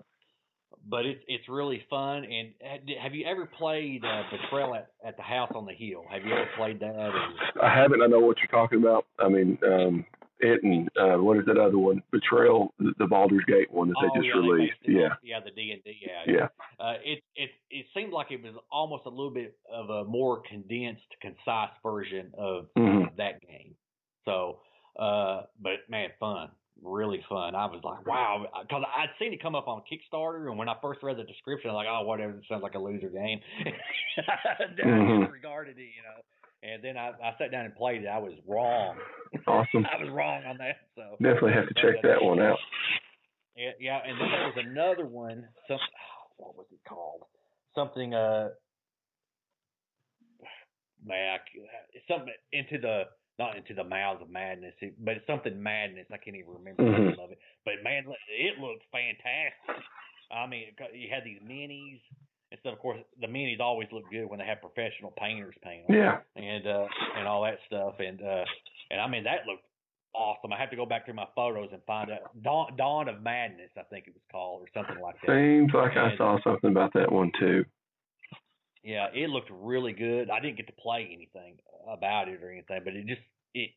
[0.89, 2.25] but it's it's really fun.
[2.25, 2.53] And
[3.01, 6.03] have you ever played uh, Betrayal at, at the House on the Hill?
[6.11, 6.95] Have you ever played that?
[6.95, 7.13] Or?
[7.61, 8.01] I haven't.
[8.01, 9.05] I know what you're talking about.
[9.19, 10.05] I mean, um,
[10.41, 12.01] it and uh, what is that other one?
[12.11, 14.73] Betrayal, the Baldur's Gate one that oh, they just yeah, released.
[14.85, 15.09] They yeah.
[15.23, 15.99] Yeah, the D and D.
[16.01, 16.33] Yeah.
[16.33, 16.47] Yeah.
[16.79, 20.41] Uh, it it it seemed like it was almost a little bit of a more
[20.49, 23.15] condensed, concise version of mm-hmm.
[23.17, 23.75] that game.
[24.25, 24.59] So,
[24.99, 26.49] uh, but man, fun
[26.83, 27.55] really fun.
[27.55, 30.75] I was like, wow, because I'd seen it come up on Kickstarter, and when I
[30.81, 33.39] first read the description, I was like, oh, whatever, it sounds like a loser game.
[34.17, 35.23] I mm-hmm.
[35.23, 36.21] disregarded it, you know.
[36.63, 38.07] And then I, I sat down and played it.
[38.07, 38.95] I was wrong.
[39.47, 39.85] Awesome.
[39.91, 40.77] I was wrong on that.
[40.95, 42.59] So definitely have to check that one out.
[43.55, 43.99] Yeah, yeah.
[44.05, 45.47] And then there was another one.
[45.67, 45.79] Some
[46.37, 47.23] what was it called?
[47.73, 48.13] Something.
[48.13, 48.49] Uh,
[51.05, 51.39] man,
[52.07, 53.03] something into the
[53.39, 56.05] not into the mouths of madness, but it's something madness.
[56.13, 56.93] I can't even remember mm-hmm.
[56.93, 57.39] the name of it.
[57.65, 59.81] But man, it looked fantastic.
[60.29, 62.01] I mean, you had these minis.
[62.51, 65.95] Instead, of course, the minis always look good when they have professional painters paint them.
[65.95, 66.17] Yeah.
[66.35, 66.85] And uh,
[67.17, 68.43] and all that stuff, and uh,
[68.89, 69.63] and I mean that looked
[70.13, 70.51] awesome.
[70.51, 73.69] I have to go back through my photos and find out Dawn, Dawn of Madness,
[73.77, 75.31] I think it was called, or something like that.
[75.31, 77.65] Seems like and, I saw something about that one too.
[78.83, 80.29] Yeah, it looked really good.
[80.29, 81.57] I didn't get to play anything
[81.89, 83.21] about it or anything, but it just
[83.53, 83.69] it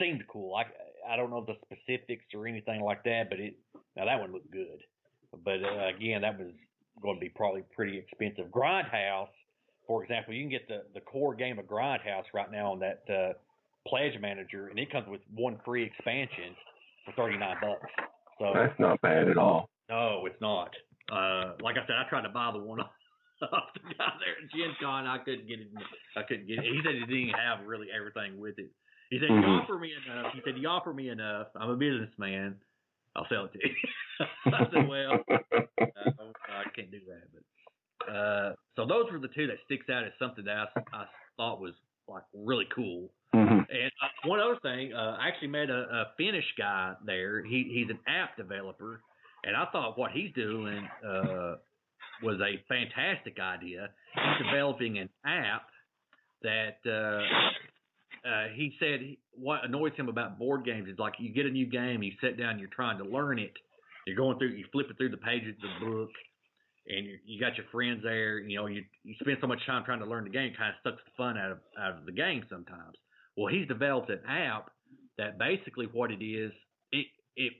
[0.00, 0.54] seemed cool.
[0.54, 0.64] I
[1.10, 3.56] I don't know the specifics or anything like that, but it
[3.96, 4.80] now that one looked good.
[5.44, 6.52] But uh, again, that was
[7.02, 8.50] going to be probably pretty expensive.
[8.50, 9.28] Grindhouse,
[9.86, 13.02] for example, you can get the the core game of Grindhouse right now on that
[13.08, 13.32] uh,
[13.86, 16.54] Pledge Manager, and it comes with one free expansion
[17.04, 17.90] for thirty nine bucks.
[18.38, 19.68] So that's not bad at all.
[19.88, 20.70] No, it's not.
[21.10, 22.80] Uh, like I said, I tried to buy the one
[23.42, 25.06] off the guy there at Gen Con.
[25.06, 25.68] I couldn't get it.
[26.16, 26.64] I couldn't get it.
[26.64, 28.70] He said he didn't have really everything with it.
[29.10, 29.42] He said, mm-hmm.
[29.42, 31.48] "You offer me enough." He said, "You offer me enough.
[31.56, 32.56] I'm a businessman.
[33.16, 33.74] I'll sell it to you."
[34.46, 36.10] I said, "Well, uh,
[36.48, 40.12] I can't do that." But uh, so those were the two that sticks out as
[40.18, 41.04] something that I, I
[41.36, 41.74] thought was
[42.08, 43.10] like really cool.
[43.34, 43.58] Mm-hmm.
[43.58, 47.44] And uh, one other thing, uh, I actually met a, a Finnish guy there.
[47.44, 49.00] He he's an app developer,
[49.44, 51.54] and I thought what he's doing uh,
[52.22, 53.88] was a fantastic idea.
[54.14, 55.62] He's developing an app
[56.42, 57.22] that uh,
[58.24, 61.66] uh, he said what annoys him about board games is like you get a new
[61.66, 63.52] game, you sit down, you're trying to learn it,
[64.06, 66.10] you're going through, you flip it through the pages of the book,
[66.88, 68.38] and you, you got your friends there.
[68.38, 70.92] You know, you you spend so much time trying to learn the game, kind of
[70.92, 72.96] sucks the fun out of out of the game sometimes.
[73.36, 74.70] Well, he's developed an app
[75.18, 76.52] that basically what it is,
[76.92, 77.06] it
[77.36, 77.52] it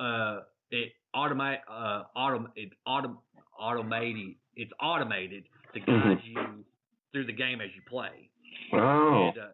[0.00, 0.40] uh
[0.70, 3.18] it automate uh autom it autom
[3.58, 5.44] automated it's automated
[5.74, 6.26] to guide mm-hmm.
[6.26, 6.64] you
[7.12, 8.30] through the game as you play.
[8.80, 9.28] Oh.
[9.28, 9.52] And, uh,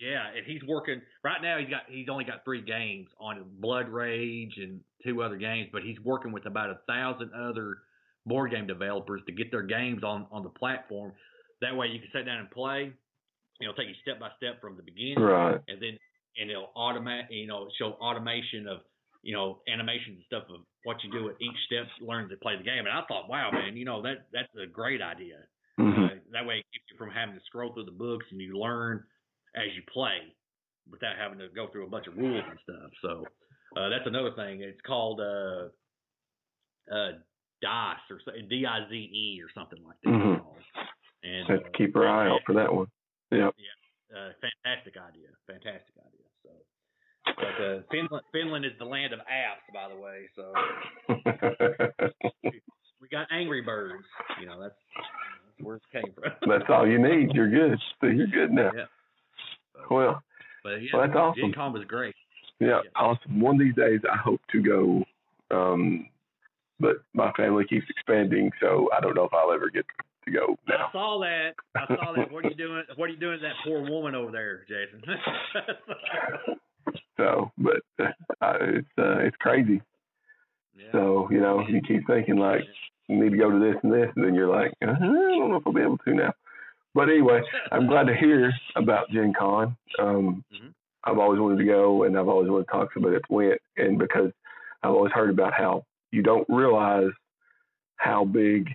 [0.00, 1.58] yeah, and he's working right now.
[1.58, 5.82] He's got he's only got three games on Blood Rage and two other games, but
[5.82, 7.78] he's working with about a thousand other
[8.26, 11.12] board game developers to get their games on on the platform.
[11.60, 12.92] That way, you can sit down and play.
[13.60, 15.60] You know, take you step by step from the beginning, right?
[15.68, 15.96] And then
[16.36, 17.30] and it'll automate.
[17.30, 18.78] You know, show automation of
[19.22, 22.56] you know animations and stuff of what you do at each step, learn to play
[22.56, 22.86] the game.
[22.86, 25.36] And I thought, wow, man, you know that that's a great idea.
[25.78, 26.04] Mm-hmm.
[26.04, 28.58] Uh, that way, it keeps you from having to scroll through the books and you
[28.58, 29.04] learn
[29.54, 30.18] as you play
[30.90, 32.90] without having to go through a bunch of rules and stuff.
[33.00, 33.24] So
[33.76, 34.62] uh, that's another thing.
[34.62, 35.68] It's called uh,
[36.92, 37.12] uh,
[37.60, 38.18] DICE or
[38.48, 40.10] D I Z E or something like that.
[40.10, 40.48] Mm-hmm.
[41.24, 42.86] And Have to uh, keep your eye out for that one.
[43.30, 43.50] Yeah.
[43.56, 44.18] Yeah.
[44.18, 45.28] Uh, fantastic idea.
[45.46, 46.26] Fantastic idea.
[46.42, 46.50] So,
[47.24, 50.28] but uh, Finland, Finland is the land of apps, by the way.
[50.36, 50.52] So
[53.00, 54.04] we got Angry Birds.
[54.40, 54.74] You know, that's
[55.60, 56.32] where it came from.
[56.48, 57.34] that's all you need.
[57.34, 57.78] You're good.
[58.02, 58.70] You're good now.
[58.74, 58.84] Yeah.
[59.90, 60.22] well,
[60.62, 61.52] but yeah, well, that's awesome.
[61.52, 62.14] Gen was great.
[62.60, 63.40] Yeah, yeah, awesome.
[63.40, 65.04] One of these days, I hope to go.
[65.50, 66.08] Um,
[66.78, 69.84] but my family keeps expanding, so I don't know if I'll ever get
[70.24, 70.88] to go now.
[70.88, 71.54] I saw that.
[71.76, 72.30] I saw that.
[72.30, 72.82] What are you doing?
[72.96, 75.02] What are you doing to that poor woman over there, Jason?
[77.16, 79.80] so, but uh, it's uh, it's crazy.
[80.76, 80.92] Yeah.
[80.92, 82.62] So you know, you keep thinking like
[83.08, 85.50] you need to go to this and this, and then you're like, uh, I don't
[85.50, 86.32] know if I'll be able to now.
[86.94, 87.40] But anyway,
[87.70, 89.76] I'm glad to hear about Gen Con.
[89.98, 90.68] Um, mm-hmm.
[91.04, 93.60] I've always wanted to go, and I've always wanted to talk to somebody that's went,
[93.76, 94.30] and because
[94.82, 97.10] I've always heard about how you don't realize
[97.96, 98.68] how big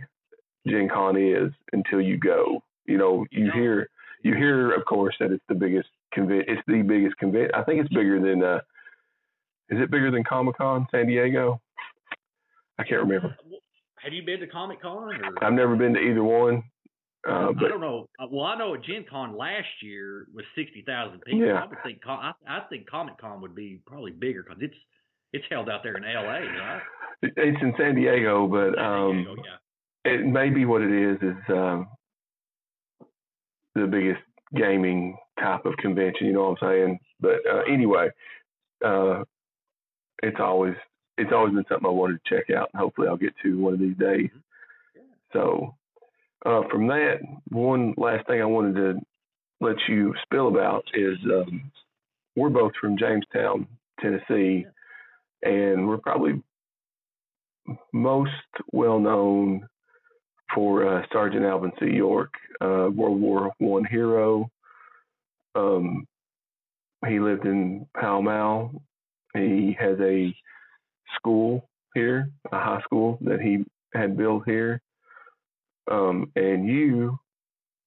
[0.68, 2.62] Gen Con is until you go.
[2.86, 3.90] You know, you hear
[4.24, 6.46] you hear, of course, that it's the biggest convent.
[6.48, 7.52] It's the biggest convent.
[7.54, 8.44] I think it's bigger than.
[8.44, 8.60] Uh,
[9.70, 11.62] is it bigger than Comic Con San Diego?
[12.80, 13.36] I can't remember.
[14.08, 15.20] Have you been to Comic Con?
[15.42, 16.64] I've never been to either one.
[17.30, 18.08] Uh, but, I don't know.
[18.18, 21.46] Uh, well, I know at Gen Con last year was sixty thousand people.
[21.46, 21.62] Yeah.
[21.62, 24.78] I would think I, I think Comic Con would be probably bigger because it's
[25.34, 26.24] it's held out there in L.A.
[26.24, 26.82] Right?
[27.22, 30.14] It's in San Diego, but um, Diego, yeah.
[30.14, 31.90] it may be what it is is um,
[33.76, 34.22] the biggest
[34.56, 36.28] gaming type of convention.
[36.28, 37.00] You know what I'm saying?
[37.20, 38.08] But uh, anyway,
[38.86, 39.24] uh,
[40.24, 40.76] it's always
[41.18, 43.74] it's always been something I wanted to check out, and hopefully I'll get to one
[43.74, 44.30] of these days.
[44.98, 45.02] Mm-hmm.
[45.34, 45.76] So
[46.46, 49.00] uh, from that, one last thing I wanted to
[49.60, 51.72] let you spill about is um,
[52.36, 53.68] we're both from Jamestown,
[54.00, 54.66] Tennessee,
[55.42, 56.42] and we're probably
[57.92, 58.32] most
[58.72, 59.68] well known
[60.54, 61.88] for uh, Sergeant Alvin C.
[61.88, 64.50] York, uh, World War One hero.
[65.56, 66.08] Um,
[67.08, 68.82] he lived in Pall Mall.
[69.34, 70.34] He has a
[71.16, 74.82] school here, a high school that he had built here.
[75.90, 77.18] Um, and you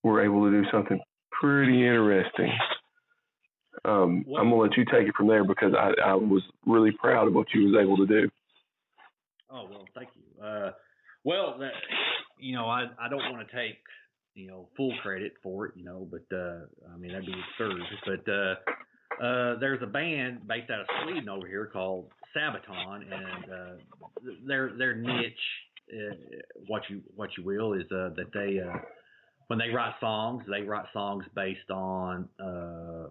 [0.02, 1.00] were able to do something
[1.30, 2.52] pretty interesting.
[3.84, 7.28] Um, I'm gonna let you take it from there because I, I was really proud
[7.28, 8.28] of what you was able to do.
[9.50, 10.44] Oh well, thank you.
[10.44, 10.72] Uh,
[11.24, 11.72] well, that,
[12.38, 13.78] you know, I I don't want to take
[14.34, 16.60] you know full credit for it, you know, but uh,
[16.92, 17.80] I mean that'd be absurd.
[18.04, 23.53] But uh, uh, there's a band based out of Sweden over here called Sabaton, and
[23.53, 25.33] uh, their their niche,
[25.93, 26.14] uh,
[26.66, 28.78] what you what you will, is uh, that they uh,
[29.49, 33.09] when they write songs, they write songs based on uh,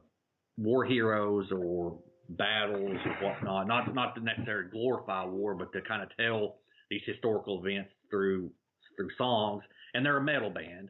[0.57, 1.99] war heroes or
[2.29, 3.67] battles or whatnot.
[3.67, 6.57] Not not to necessarily glorify war, but to kind of tell
[6.89, 8.51] these historical events through
[8.95, 9.63] through songs.
[9.93, 10.89] And they're a metal band,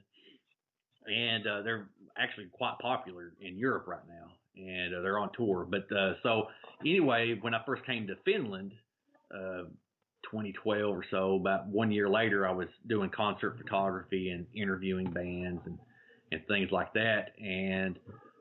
[1.08, 5.68] and uh, they're actually quite popular in Europe right now and uh, they're on tour.
[5.70, 6.48] But uh, so
[6.82, 8.72] anyway, when I first came to Finland,
[9.34, 9.64] uh,
[10.24, 15.62] 2012 or so, about one year later, I was doing concert photography and interviewing bands
[15.66, 15.78] and
[16.32, 17.32] and things like that.
[17.44, 17.98] And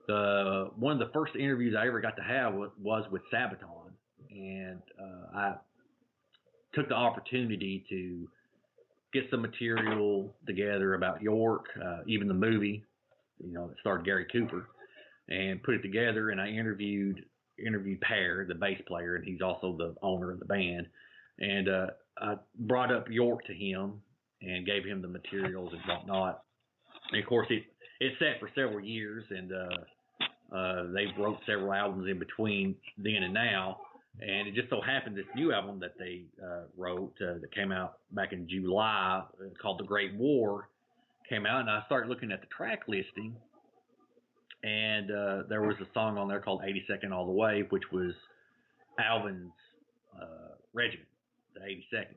[0.07, 3.91] the one of the first interviews I ever got to have was, was with Sabaton,
[4.31, 5.55] and uh, I
[6.75, 8.29] took the opportunity to
[9.13, 12.85] get some material together about York, uh, even the movie,
[13.39, 14.69] you know, that starred Gary Cooper
[15.29, 16.31] and put it together.
[16.31, 17.25] And I interviewed
[17.65, 20.87] interviewed Per, the bass player, and he's also the owner of the band.
[21.41, 21.87] And uh,
[22.21, 24.01] I brought up York to him
[24.43, 26.43] and gave him the materials and whatnot.
[27.13, 27.65] And of course, it
[28.01, 33.23] it sat for several years, and uh, uh, they wrote several albums in between then
[33.25, 33.79] and now.
[34.21, 37.71] And it just so happened this new album that they uh, wrote uh, that came
[37.71, 40.69] out back in July uh, called The Great War
[41.29, 43.37] came out, and I started looking at the track listing,
[44.63, 48.13] and uh, there was a song on there called 82nd All the Way, which was
[48.99, 49.53] Alvin's
[50.21, 51.09] uh, regiment,
[51.55, 52.17] the 82nd.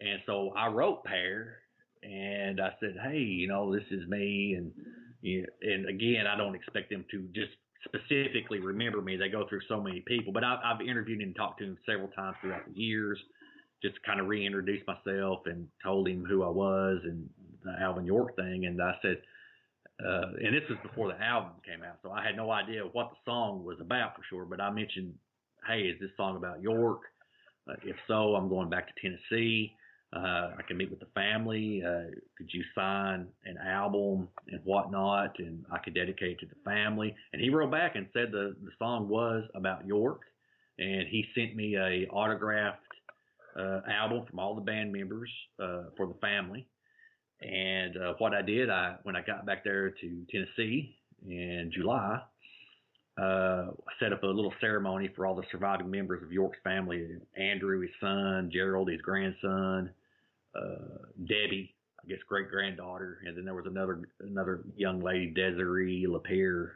[0.00, 1.54] And so I wrote Per,
[2.02, 4.72] and I said, hey, you know, this is me, and
[5.20, 7.52] you and again, I don't expect them to just
[7.84, 9.16] specifically remember me.
[9.16, 12.08] They go through so many people, but I, I've interviewed and talked to him several
[12.08, 13.18] times throughout the years,
[13.82, 17.28] just kind of reintroduced myself and told him who I was and
[17.64, 19.18] the Alvin York thing, and I said
[20.06, 23.10] uh, and this was before the album came out, so I had no idea what
[23.10, 24.44] the song was about for sure.
[24.44, 25.14] But I mentioned,
[25.66, 27.00] hey, is this song about York?
[27.68, 29.74] Uh, if so, I'm going back to Tennessee.
[30.12, 31.82] Uh, I can meet with the family.
[31.86, 35.38] Uh, could you sign an album and whatnot?
[35.38, 37.14] And I could dedicate it to the family.
[37.32, 40.22] And he wrote back and said the, the song was about York.
[40.78, 42.80] And he sent me a autographed
[43.56, 45.30] uh, album from all the band members
[45.62, 46.66] uh, for the family.
[47.42, 52.20] And uh, what I did, I when I got back there to Tennessee in July,
[53.18, 53.22] uh,
[53.70, 57.80] I set up a little ceremony for all the surviving members of York's family: Andrew,
[57.80, 59.90] his son, Gerald, his grandson,
[60.54, 61.74] uh, Debbie,
[62.04, 66.72] I guess great granddaughter, and then there was another another young lady, Desiree Lapierre,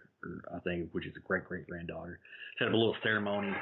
[0.55, 2.21] I think, which is a great great granddaughter.
[2.59, 3.53] Set up a little ceremony,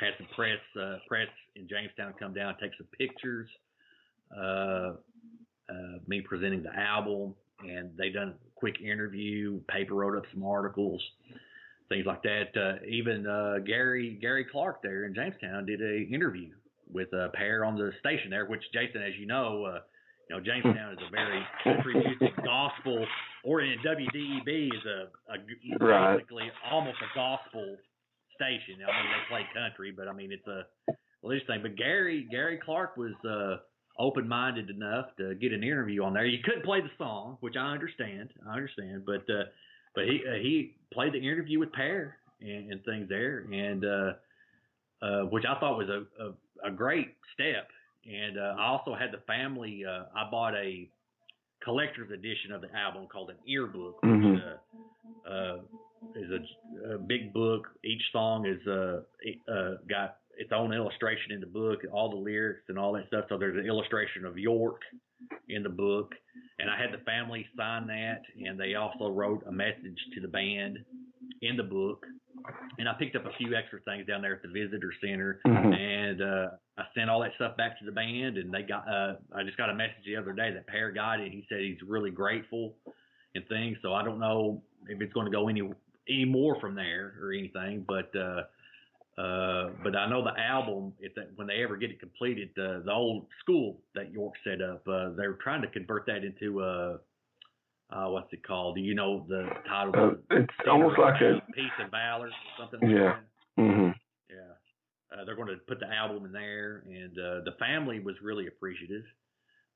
[0.00, 3.48] had some press uh, press in Jamestown come down, take some pictures.
[4.36, 4.94] Uh,
[5.68, 9.60] uh, me presenting the album, and they done a quick interview.
[9.68, 11.02] Paper wrote up some articles,
[11.88, 12.56] things like that.
[12.56, 16.50] Uh, even uh, Gary Gary Clark there in Jamestown did a interview
[16.92, 19.78] with a pair on the station there, which Jason, as you know, uh,
[20.28, 23.04] you know Jamestown is a very country music gospel
[23.44, 23.84] oriented.
[23.86, 26.16] WDEB is a, a right.
[26.16, 27.76] basically almost a gospel
[28.34, 28.82] station.
[28.86, 30.66] I mean, they play country, but I mean it's a
[31.22, 31.60] religious thing.
[31.62, 33.62] But Gary Gary Clark was uh,
[33.98, 36.26] open minded enough to get an interview on there.
[36.26, 38.30] You couldn't play the song, which I understand.
[38.48, 39.44] I understand, but uh,
[39.94, 44.12] but he uh, he played the interview with Per and, and things there, and uh,
[45.02, 47.68] uh, which I thought was a, a, a great step.
[48.06, 49.84] And uh, I also had the family.
[49.84, 50.88] Uh, I bought a
[51.62, 54.42] collector's edition of the album called an earbook, which Mhm.
[55.26, 55.58] uh, uh,
[56.14, 57.68] is a, a big book.
[57.84, 59.00] Each song is uh,
[59.50, 63.24] uh, got its own illustration in the book, all the lyrics and all that stuff.
[63.28, 64.82] So there's an illustration of York
[65.48, 66.14] in the book,
[66.58, 70.28] and I had the family sign that, and they also wrote a message to the
[70.28, 70.78] band
[71.42, 72.04] in the book.
[72.78, 75.74] And I picked up a few extra things down there at the visitor center, Mhm.
[75.74, 78.86] and uh, I sent all that stuff back to the band, and they got.
[78.88, 81.32] Uh, I just got a message the other day that Per got it.
[81.32, 82.76] He said he's really grateful
[83.34, 83.78] and things.
[83.82, 85.62] So I don't know if it's going to go any
[86.08, 88.14] any more from there or anything, but.
[88.14, 88.42] uh
[89.18, 92.80] uh, but I know the album, if that, when they ever get it completed, uh,
[92.84, 96.98] the old school that York set up, uh, they're trying to convert that into a,
[97.90, 98.74] uh, what's it called?
[98.74, 99.92] Do you know the title?
[99.96, 100.18] Uh, of it?
[100.30, 102.90] it's almost like a Peace and Valor, or something.
[102.90, 103.04] Yeah.
[103.04, 103.16] Like
[103.56, 103.62] that.
[103.62, 103.94] mhm.
[104.28, 105.16] Yeah.
[105.18, 108.48] Uh, they're going to put the album in there, and uh, the family was really
[108.48, 109.04] appreciative.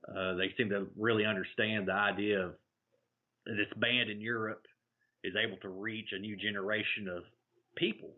[0.08, 2.54] Uh, they seem to really understand the idea of
[3.46, 4.66] this band in Europe
[5.22, 7.22] is able to reach a new generation of
[7.76, 8.10] people.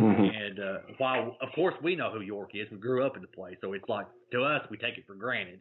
[0.00, 0.36] Mhm.
[0.36, 3.28] And uh, while, of course, we know who York is, we grew up in the
[3.28, 5.60] place, so it's like to us, we take it for granted.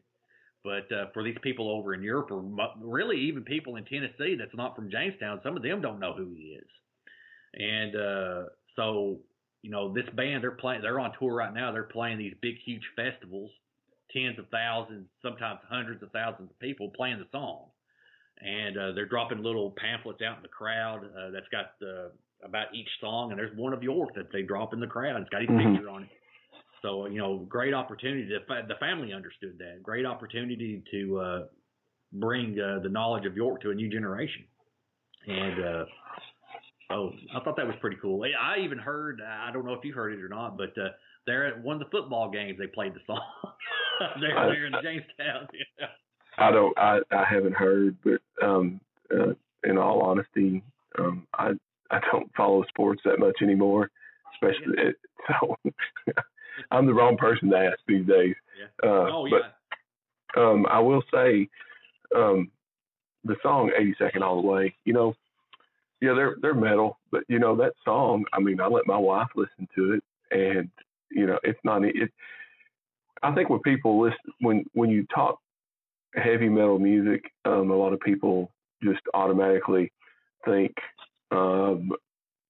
[0.64, 2.44] But uh, for these people over in Europe, or
[2.82, 6.34] really even people in Tennessee that's not from Jamestown, some of them don't know who
[6.36, 6.68] he is.
[7.54, 8.44] And uh,
[8.76, 9.20] so,
[9.62, 11.72] you know, this band they're playing, they're on tour right now.
[11.72, 13.52] They're playing these big, huge festivals,
[14.12, 17.70] tens of thousands, sometimes hundreds of thousands of people playing the song.
[18.42, 22.10] And uh, they're dropping little pamphlets out in the crowd uh, that's got uh,
[22.44, 25.20] about each song, and there's one of York that they drop in the crowd.
[25.22, 25.74] It's got his Mhm.
[25.76, 26.10] picture on it.
[26.82, 28.24] So you know, great opportunity.
[28.26, 29.84] The, fa- the family understood that.
[29.84, 31.46] Great opportunity to uh,
[32.14, 34.44] bring uh, the knowledge of York to a new generation.
[35.28, 35.86] And uh,
[36.92, 38.24] oh, I thought that was pretty cool.
[38.40, 39.22] I even heard.
[39.22, 40.90] I don't know if you heard it or not, but uh,
[41.26, 42.58] they're at one of the football games.
[42.58, 43.22] They played the song.
[44.22, 45.48] they're I- there in Jamestown.
[45.80, 45.88] Yeah.
[46.38, 46.78] I don't.
[46.78, 48.80] I I haven't heard, but um,
[49.12, 49.34] uh,
[49.66, 50.64] in all honesty,
[50.98, 51.52] um, I
[51.92, 53.90] I don't follow sports that much anymore,
[54.34, 54.96] especially it,
[55.28, 55.58] so.
[56.72, 58.36] I'm the wrong person to ask these days.
[58.60, 58.90] Yeah.
[58.90, 61.48] Uh, oh but um, I will say,
[62.16, 62.52] um,
[63.24, 65.16] the song "80 Second All the Way." You know,
[66.02, 68.26] yeah, they're they're metal, but you know that song.
[68.34, 70.70] I mean, I let my wife listen to it, and
[71.12, 72.12] you know, it's not it.
[73.22, 75.40] I think when people listen, when when you talk
[76.16, 78.52] heavy metal music, um, a lot of people
[78.84, 79.92] just automatically
[80.46, 80.74] think.
[81.32, 81.92] Um,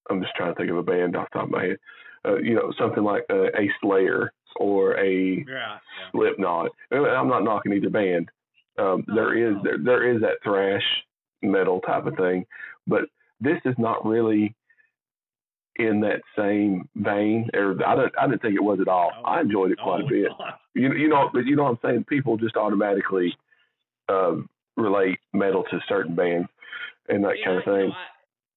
[0.10, 1.78] I'm just trying to think of a band off the top of my head.
[2.26, 5.44] Uh, you know, something like uh, a Slayer or a Yeah.
[5.48, 5.78] yeah.
[6.12, 6.72] Slipknot.
[6.92, 8.30] I'm not knocking either band.
[8.78, 9.62] Um, No, there is no.
[9.64, 10.84] there there is that thrash
[11.42, 12.46] metal type of thing,
[12.88, 13.04] but
[13.40, 14.54] this is not really
[15.78, 17.50] in that same vein.
[17.54, 19.12] Or I don't I didn't think it was at all.
[19.22, 19.24] No.
[19.30, 20.32] I enjoyed it quite a bit.
[20.76, 22.06] You you know but you know what I'm saying.
[22.06, 23.36] People just automatically
[24.08, 26.48] um, relate metal to certain bands
[27.10, 27.92] and that Yeah, kind of you know, thing.
[27.92, 28.06] I,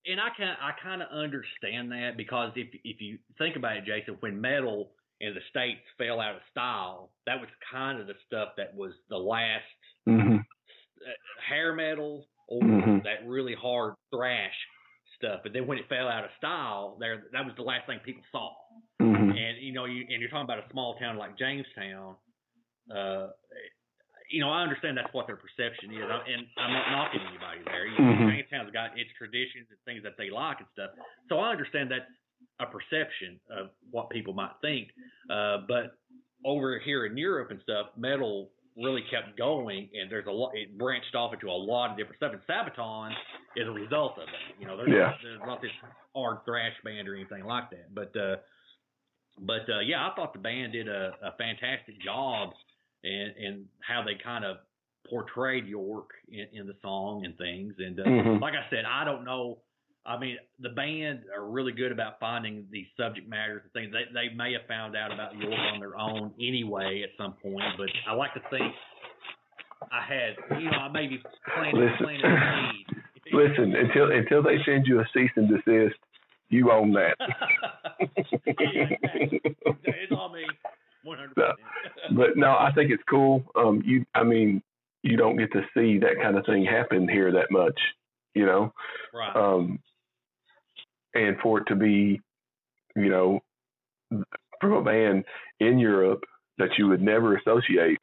[0.06, 3.84] and I kind I kind of understand that because if if you think about it,
[3.84, 4.90] Jason, when metal
[5.20, 8.92] in the states fell out of style, that was kind of the stuff that was
[9.08, 9.64] the last
[10.06, 11.10] hmm uh,
[11.48, 13.02] hair metal or Mhm.
[13.04, 14.54] that really hard thrash
[15.16, 15.40] stuff.
[15.42, 18.22] But then when it fell out of style, there that was the last thing people
[18.32, 18.54] saw.
[19.00, 22.16] hmm And you know, you and you're talking about a small town like Jamestown.
[22.90, 23.28] Uh,
[24.32, 27.86] you know, I understand that's what their perception is, and I'm not knocking anybody there.
[27.86, 28.30] You know, Mhm.
[28.32, 30.90] Jamestown's got its traditions and things that they like and stuff.
[31.28, 32.10] So I understand that's
[32.58, 34.92] a perception of what people might think.
[35.28, 35.98] Uh, but
[36.44, 40.56] over here in Europe and stuff, metal really kept going, and there's a lot.
[40.56, 42.32] It branched off into a lot of different stuff.
[42.32, 43.14] And Sabaton
[43.54, 44.58] is a result of that.
[44.58, 44.98] You know, there's, Yeah.
[45.10, 45.72] not, there's not this
[46.16, 47.94] hard thrash band or anything like that.
[47.94, 48.36] But uh,
[49.38, 52.54] but uh, yeah, I thought the band did a, a fantastic job
[53.04, 54.58] in, in how they kind of
[55.08, 57.74] portrayed York in, in the song and things.
[57.78, 58.40] And uh, Mhm.
[58.40, 59.58] like I said, I don't know.
[60.04, 63.92] I mean, the band are really good about finding these subject matters and things.
[63.92, 67.64] They they may have found out about York on their own anyway at some point,
[67.76, 68.74] but I like to think
[69.92, 71.22] I had, you know, I maybe
[71.54, 72.04] planted Listen.
[72.04, 72.86] planted a.
[73.32, 75.96] Listen, until until they send you a cease and desist,
[76.48, 77.16] you own that.
[78.46, 79.40] yeah, exactly.
[79.84, 80.44] it's on me.
[81.04, 82.16] One hundred percent.
[82.16, 83.44] But no, I think it's cool.
[83.56, 84.62] Um, you, I mean,
[85.02, 87.78] you don't get to see that kind of thing happen here that much,
[88.34, 88.72] you know.
[89.12, 89.34] Right.
[89.34, 89.80] Um,
[91.14, 92.20] and for it to be,
[92.94, 93.40] you know,
[94.60, 95.24] from a band
[95.60, 96.24] in Europe
[96.58, 97.98] that you would never associate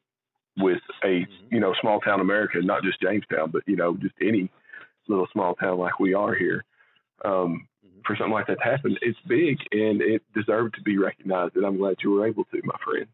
[0.58, 1.54] with a mm-hmm.
[1.54, 4.50] you know small town America, not just Jamestown, but you know just any
[5.08, 6.64] little small town like we are here.
[7.24, 7.66] Um.
[8.06, 11.64] For something like that to happen, it's big and it deserved to be recognized, and
[11.64, 13.06] I'm glad you were able to, my friend.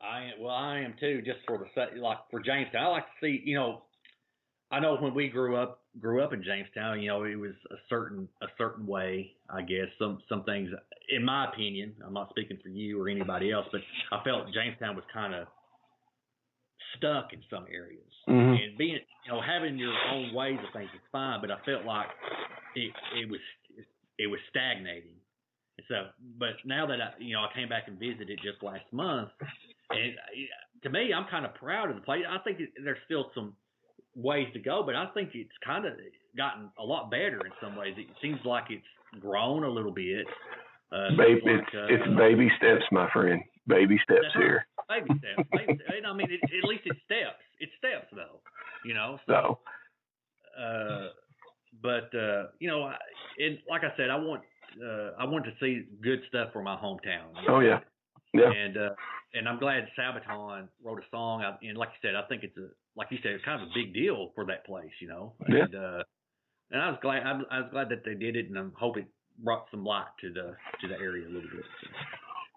[0.00, 1.22] I well, I am too.
[1.24, 3.42] Just for the like for Jamestown, I like to see.
[3.44, 3.82] You know,
[4.70, 7.76] I know when we grew up, grew up in Jamestown, you know, it was a
[7.88, 9.32] certain a certain way.
[9.48, 10.70] I guess some some things,
[11.08, 13.80] in my opinion, I'm not speaking for you or anybody else, but
[14.12, 15.46] I felt Jamestown was kind of
[16.96, 18.12] stuck in some areas.
[18.28, 18.62] Mm-hmm.
[18.62, 21.84] And being, you know, having your own ways of things is fine, but I felt
[21.84, 22.08] like
[22.76, 23.40] it it was
[24.18, 25.14] it was stagnating.
[25.88, 26.08] So,
[26.38, 29.30] but now that I, you know, I came back and visited just last month,
[29.90, 30.14] and
[30.82, 32.22] to me, I'm kind of proud of the place.
[32.28, 33.54] I think there's still some
[34.14, 35.92] ways to go, but I think it's kind of
[36.36, 37.94] gotten a lot better in some ways.
[37.96, 40.26] It seems like it's grown a little bit.
[40.90, 43.40] Uh, baby, like, it's, uh, it's baby steps, my friend.
[43.66, 44.66] Baby steps here.
[44.88, 45.48] Baby steps.
[45.52, 45.80] Baby.
[46.06, 47.44] I mean, it, at least it's steps.
[47.60, 48.40] It's steps, though.
[48.84, 49.18] You know.
[49.26, 49.58] So.
[50.58, 51.10] Uh,
[51.82, 52.90] but uh, you know,
[53.38, 54.42] and like I said, I want
[54.82, 57.28] uh, I want to see good stuff for my hometown.
[57.40, 57.56] You know?
[57.56, 57.80] Oh yeah.
[58.34, 58.50] Yeah.
[58.50, 58.90] And uh,
[59.34, 61.42] and I'm glad Sabaton wrote a song.
[61.42, 63.68] I, and like you said, I think it's a like you said, it's kind of
[63.68, 65.34] a big deal for that place, you know.
[65.48, 65.64] Yeah.
[65.64, 66.02] And uh,
[66.70, 68.96] and I was glad I, I was glad that they did it, and I hope
[68.96, 69.06] it
[69.42, 71.64] brought some light to the to the area a little bit.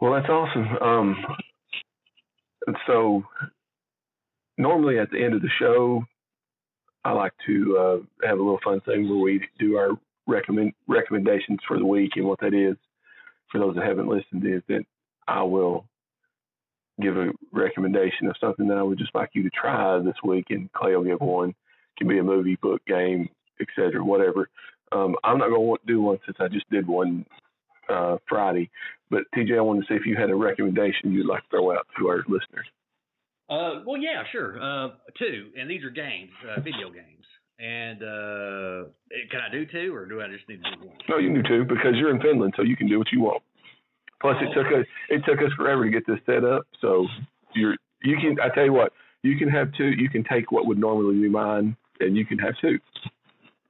[0.01, 0.67] Well, that's awesome.
[0.81, 1.15] Um,
[2.87, 3.23] so
[4.57, 6.03] normally at the end of the show,
[7.03, 9.91] I like to uh, have a little fun thing where we do our
[10.27, 12.77] recommend recommendations for the week, and what that is,
[13.51, 14.85] for those that haven't listened, is that
[15.27, 15.85] I will
[17.01, 20.45] give a recommendation of something that I would just like you to try this week,
[20.49, 21.55] and Clay will give one.
[21.97, 23.29] Can be a movie, book, game,
[23.59, 24.49] etc., whatever.
[24.91, 27.25] Um, I'm not going to do one since I just did one
[27.89, 28.69] uh, Friday.
[29.09, 31.71] But TJ, I wanted to see if you had a recommendation you'd like to throw
[31.71, 32.67] out to our listeners.
[33.51, 34.55] Uh, well, yeah, sure.
[34.61, 34.89] Uh,
[35.19, 37.25] two, and these are games, uh, video games.
[37.59, 38.89] And uh,
[39.29, 40.97] can I do two, or do I just need to do one?
[41.09, 43.21] No, you can do two because you're in Finland, so you can do what you
[43.21, 43.43] want.
[44.21, 46.65] Plus, oh, it took us it took us forever to get this set up.
[46.79, 47.05] So
[47.53, 49.91] you're you can I tell you what you can have two.
[49.97, 52.79] You can take what would normally be mine, and you can have two.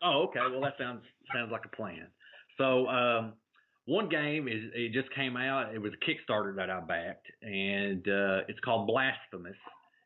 [0.03, 0.39] Oh, okay.
[0.39, 1.01] Well, that sounds
[1.33, 2.07] sounds like a plan.
[2.57, 3.33] So um,
[3.85, 5.73] one game is it just came out.
[5.73, 9.57] It was a Kickstarter that I backed, and uh, it's called Blasphemous.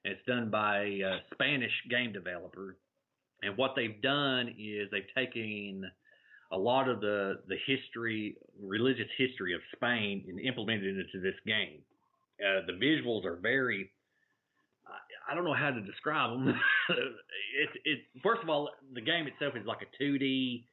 [0.04, 2.78] It's done by a Spanish game developer,
[3.42, 5.90] and what they've done is they've taken
[6.52, 11.40] a lot of the the history, religious history of Spain, and implemented it into this
[11.46, 11.80] game.
[12.40, 13.92] Uh, the visuals are very
[15.28, 16.48] I don't know how to describe them.
[16.90, 20.64] it's it first of all the game itself is like a 2D.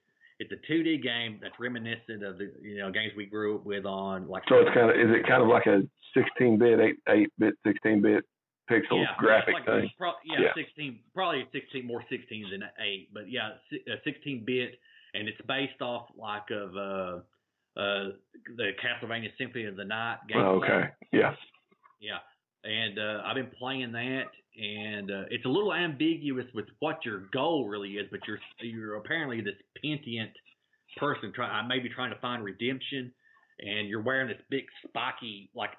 [0.42, 3.84] It's a 2D game that's reminiscent of the you know games we grew up with
[3.84, 4.42] on like.
[4.48, 5.82] So it's kind of is it kind of like a
[6.16, 8.24] 16-bit, 8 8 bit, 16-bit
[8.70, 9.90] pixel yeah, graphic like thing?
[9.96, 14.78] Pro, yeah, yeah, 16 probably a 16 more 16 than 8, but yeah, a 16-bit
[15.14, 17.20] and it's based off like of uh
[17.78, 18.10] uh
[18.56, 20.38] the Castlevania Symphony of the Night game.
[20.38, 20.88] Oh, okay.
[21.12, 21.34] Yeah.
[22.00, 22.18] Yeah.
[22.64, 27.24] And uh, I've been playing that, and uh, it's a little ambiguous with what your
[27.32, 30.30] goal really is, but you're you're apparently this penitent
[30.98, 33.12] person trying, maybe trying to find redemption,
[33.60, 35.70] and you're wearing this big spiky like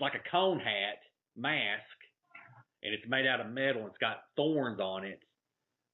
[0.00, 0.98] like a cone hat
[1.36, 1.82] mask,
[2.82, 3.82] and it's made out of metal.
[3.82, 5.20] and It's got thorns on it,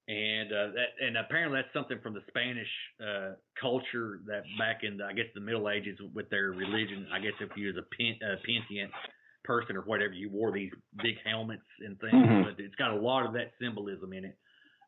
[0.07, 2.69] and uh, that and apparently that's something from the Spanish
[3.03, 7.09] uh, culture that back in the, I guess the Middle Ages with their religion.
[7.13, 8.93] I guess if you was a pen, uh, penitent
[9.49, 10.71] person or whatever, you wore these
[11.03, 12.13] big helmets and things.
[12.13, 12.43] Mm-hmm.
[12.43, 14.37] But it's got a lot of that symbolism in it.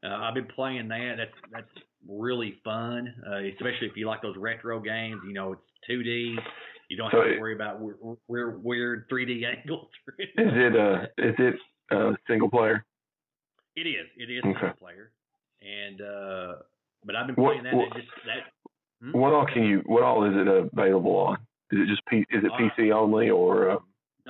[0.04, 1.14] Uh, I've been playing that.
[1.16, 5.22] That's that's really fun, uh, especially if you like those retro games.
[5.26, 6.36] You know, it's 2D.
[6.90, 7.80] You don't have so to worry about
[8.28, 9.88] weird, weird 3D angles.
[10.18, 11.54] is it uh is it
[11.90, 12.84] uh single player?
[13.76, 14.06] It is.
[14.16, 14.52] It is okay.
[14.58, 15.12] single player,
[15.62, 16.54] and uh,
[17.04, 17.74] but I've been playing what, that.
[17.74, 18.52] What, just that.
[19.02, 19.18] Hmm?
[19.18, 19.82] What all can you?
[19.86, 21.34] What all is it available on?
[21.72, 23.80] Is it just P, is it PC uh, only or?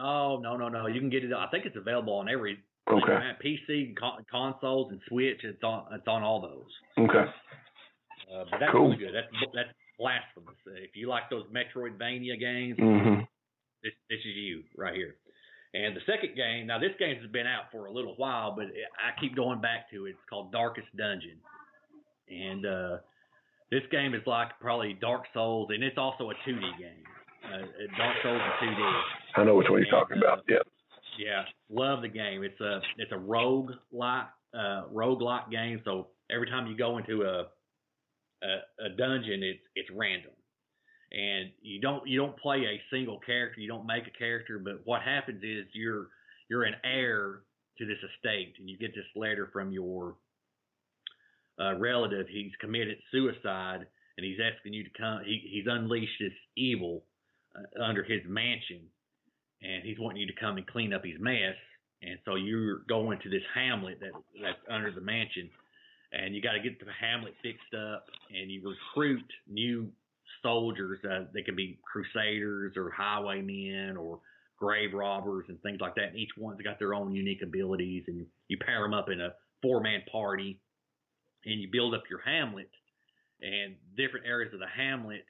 [0.00, 0.86] Uh, no, no, no, no.
[0.86, 1.32] You can get it.
[1.32, 2.58] I think it's available on every.
[2.90, 3.18] Okay.
[3.44, 5.40] PC, con- consoles, and Switch.
[5.44, 5.84] It's on.
[5.92, 7.04] It's on all those.
[7.04, 7.30] Okay.
[8.32, 8.86] Uh, but that's cool.
[8.86, 9.14] really good.
[9.14, 10.56] That's that's blasphemous.
[10.66, 13.20] If you like those Metroidvania games, mm-hmm.
[13.82, 15.16] this this is you right here.
[15.72, 18.66] And the second game, now this game has been out for a little while, but
[18.98, 20.10] I keep going back to it.
[20.10, 21.38] It's called Darkest Dungeon,
[22.28, 22.96] and uh,
[23.70, 27.06] this game is like probably Dark Souls, and it's also a 2D game.
[27.52, 29.00] Uh, Dark Souls in 2D.
[29.36, 30.44] I know which one you're talking about.
[30.48, 30.58] Yeah.
[31.18, 32.44] Yeah, love the game.
[32.44, 35.80] It's a it's a rogue like uh, rogue like game.
[35.84, 37.46] So every time you go into a,
[38.42, 40.32] a a dungeon, it's it's random,
[41.12, 43.60] and you don't you don't play a single character.
[43.60, 44.58] You don't make a character.
[44.58, 46.08] But what happens is you're
[46.48, 47.40] you're an heir
[47.78, 50.14] to this estate, and you get this letter from your
[51.60, 52.26] uh, relative.
[52.30, 53.86] He's committed suicide,
[54.16, 55.20] and he's asking you to come.
[55.24, 57.04] He, he's unleashed this evil
[57.56, 58.80] uh, under his mansion,
[59.62, 61.56] and he's wanting you to come and clean up his mess.
[62.02, 65.50] And so you're going to this hamlet that that's under the mansion,
[66.12, 69.88] and you got to get the hamlet fixed up, and you recruit new
[70.42, 70.98] soldiers.
[71.04, 74.20] Uh, they can be crusaders or highwaymen or
[74.58, 76.08] grave robbers and things like that.
[76.08, 79.20] And each one's got their own unique abilities, and you, you pair them up in
[79.20, 80.58] a four-man party,
[81.44, 82.70] and you build up your hamlet.
[83.42, 85.24] And different areas of the hamlet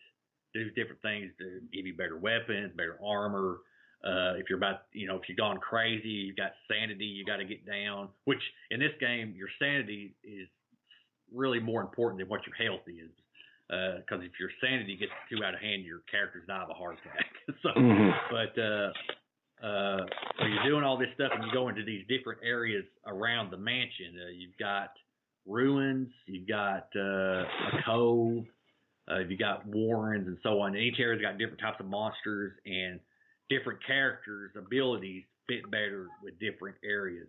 [0.54, 3.58] do different things to give you better weapons, better armor,
[4.02, 7.36] uh, if you're about, you know, if you've gone crazy, you've got sanity, you got
[7.36, 8.08] to get down.
[8.24, 8.40] Which
[8.70, 10.48] in this game, your sanity is
[11.32, 13.10] really more important than what your health is.
[13.68, 16.74] Because uh, if your sanity gets too out of hand, your characters die of a
[16.74, 17.26] heart attack.
[17.62, 18.10] so, mm-hmm.
[18.30, 20.06] but uh, uh,
[20.38, 23.58] so you're doing all this stuff, and you go into these different areas around the
[23.58, 24.16] mansion.
[24.16, 24.90] Uh, you've got
[25.46, 28.44] ruins, you've got uh, a cove,
[29.10, 30.74] uh, you've got warrens, and so on.
[30.74, 33.00] And each area's got different types of monsters and
[33.48, 37.28] different characters' abilities fit better with different areas.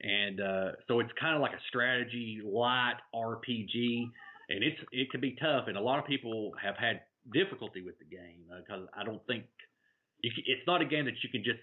[0.00, 4.10] And uh, so it's kind of like a strategy light RPG,
[4.48, 5.64] and it's it can be tough.
[5.68, 7.00] And a lot of people have had
[7.32, 9.44] difficulty with the game because uh, I don't think
[10.22, 11.60] it's not a game that you can just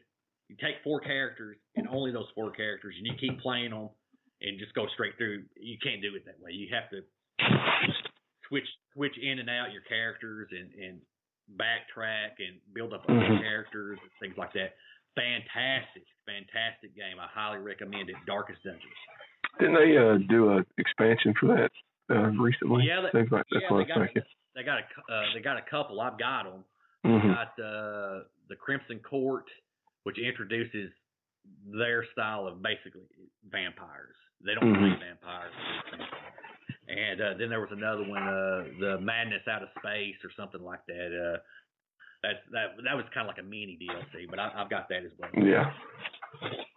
[0.47, 3.89] you take four characters and only those four characters, and you keep playing them
[4.41, 5.43] and just go straight through.
[5.59, 6.51] You can't do it that way.
[6.51, 7.01] You have to
[8.51, 10.99] switch switch in and out your characters and and
[11.55, 13.41] backtrack and build up other mm-hmm.
[13.41, 14.75] characters and things like that.
[15.15, 17.19] Fantastic, fantastic game.
[17.19, 18.15] I highly recommend it.
[18.27, 18.99] Darkest Dungeons.
[19.59, 21.71] Didn't they uh, do an expansion for that
[22.07, 22.87] uh, recently?
[22.87, 24.07] Yeah, they, like, yeah, they got,
[24.55, 25.99] they got a uh, they got a couple.
[25.99, 26.63] I've got them.
[27.05, 27.27] Mm-hmm.
[27.33, 29.45] Got uh, the Crimson Court,
[30.03, 30.91] which introduces
[31.65, 33.01] their style of basically
[33.49, 34.15] vampires.
[34.45, 34.95] They don't mm-hmm.
[34.95, 35.53] play vampires.
[36.91, 40.61] And uh, then there was another one, uh, the Madness Out of Space or something
[40.61, 41.09] like that.
[41.15, 41.39] Uh,
[42.23, 45.03] that that that was kind of like a mini DLC, but I, have got that
[45.05, 45.29] as well.
[45.33, 45.71] Yeah.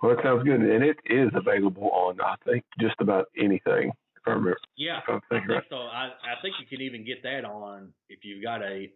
[0.03, 3.93] Well, that sounds good, and it is available on I think just about anything.
[4.17, 4.57] If I remember.
[4.77, 5.63] Yeah, I think right.
[5.69, 5.77] so.
[5.77, 8.91] I I think you can even get that on if you've got a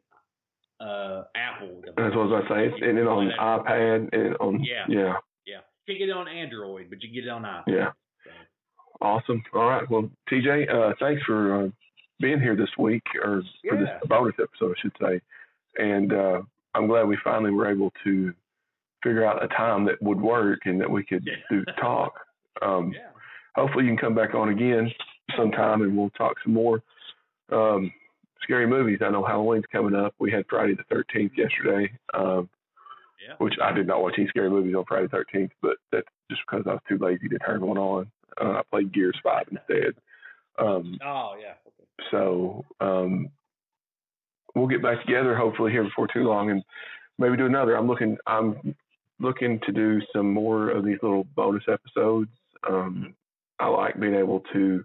[0.80, 1.80] uh Apple.
[1.80, 1.94] Device.
[1.96, 2.66] That's what I was about to say.
[2.68, 5.14] It's and it on iPad and on yeah yeah
[5.46, 5.60] yeah.
[5.86, 7.64] You can get it on Android, but you can get it on iPad.
[7.66, 7.90] Yeah.
[9.00, 9.42] Awesome.
[9.54, 9.88] All right.
[9.88, 11.68] Well, TJ, uh, thanks for uh,
[12.20, 13.70] being here this week, or yeah.
[13.70, 15.20] for this bonus episode, I should say.
[15.76, 16.42] And uh,
[16.74, 18.32] I'm glad we finally were able to
[19.02, 21.34] figure out a time that would work and that we could yeah.
[21.50, 22.14] do talk.
[22.60, 23.10] Um, yeah.
[23.54, 24.90] Hopefully, you can come back on again
[25.36, 26.82] sometime and we'll talk some more
[27.52, 27.92] um,
[28.42, 28.98] scary movies.
[29.04, 30.14] I know Halloween's coming up.
[30.18, 32.48] We had Friday the 13th yesterday, um,
[33.26, 33.34] yeah.
[33.38, 36.42] which I did not watch any scary movies on Friday the 13th, but that's just
[36.48, 38.10] because I was too lazy to turn one on.
[38.40, 39.94] Uh, I played Gears Five instead.
[40.58, 41.54] Um, oh yeah.
[41.66, 42.08] Okay.
[42.10, 43.28] So um,
[44.54, 46.62] we'll get back together hopefully here before too long, and
[47.18, 47.76] maybe do another.
[47.76, 48.16] I'm looking.
[48.26, 48.74] I'm
[49.20, 52.30] looking to do some more of these little bonus episodes.
[52.68, 53.14] Um,
[53.58, 54.84] I like being able to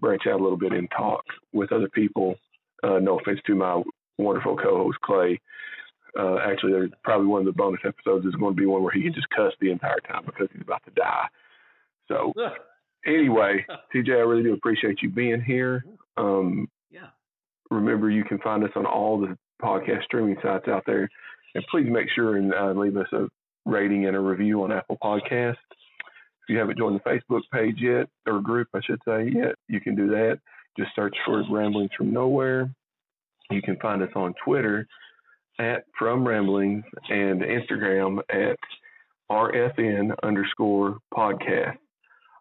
[0.00, 2.36] branch out a little bit and talk with other people.
[2.82, 3.82] Uh, no offense to my
[4.18, 5.40] wonderful co-host Clay.
[6.18, 8.92] Uh, actually, there's probably one of the bonus episodes is going to be one where
[8.92, 11.26] he can just cuss the entire time because he's about to die.
[12.08, 12.32] So
[13.06, 15.84] anyway, TJ, I really do appreciate you being here.
[16.16, 17.08] Um, yeah.
[17.70, 21.08] Remember, you can find us on all the podcast streaming sites out there,
[21.54, 23.28] and please make sure and uh, leave us a
[23.66, 25.56] rating and a review on Apple Podcasts.
[26.46, 29.80] If you haven't joined the Facebook page yet, or group, I should say, yet, you
[29.80, 30.40] can do that.
[30.78, 32.70] Just search for Ramblings from Nowhere.
[33.50, 34.86] You can find us on Twitter
[35.58, 38.58] at From Ramblings and Instagram at
[39.30, 41.76] RFN underscore podcast.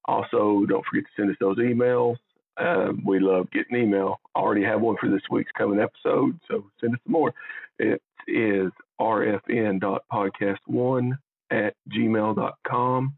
[0.06, 2.18] Also, don't forget to send us those emails.
[2.58, 4.20] Um, we love getting email.
[4.36, 7.34] I already have one for this week's coming episode, so send us some more.
[7.80, 11.12] It is rfn.podcast1
[11.52, 13.16] at gmail.com.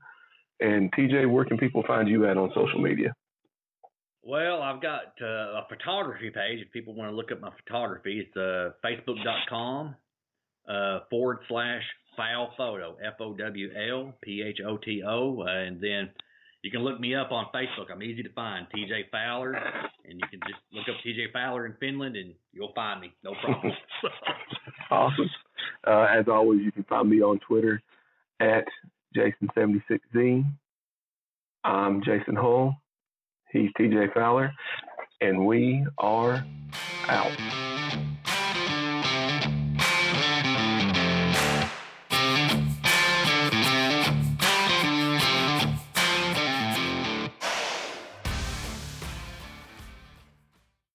[0.61, 3.13] And TJ, where can people find you at on social media?
[4.23, 6.65] Well, I've got uh, a photography page.
[6.65, 9.95] If people want to look up my photography, it's uh, facebook.com
[10.67, 11.83] uh, forward slash
[12.17, 15.41] fowl photo, F O W L P H O T O.
[15.41, 16.09] Uh, and then
[16.65, 17.91] you can look me up on Facebook.
[17.91, 21.75] I'm easy to find, TJ Fowler, and you can just look up TJ Fowler in
[21.79, 23.71] Finland, and you'll find me, no problem.
[24.89, 25.29] awesome.
[25.85, 27.83] Uh, as always, you can find me on Twitter
[28.39, 28.65] at
[29.15, 30.43] Jason76Z.
[31.63, 32.75] I'm Jason Hull.
[33.51, 34.51] He's TJ Fowler,
[35.21, 36.43] and we are
[37.07, 37.74] out.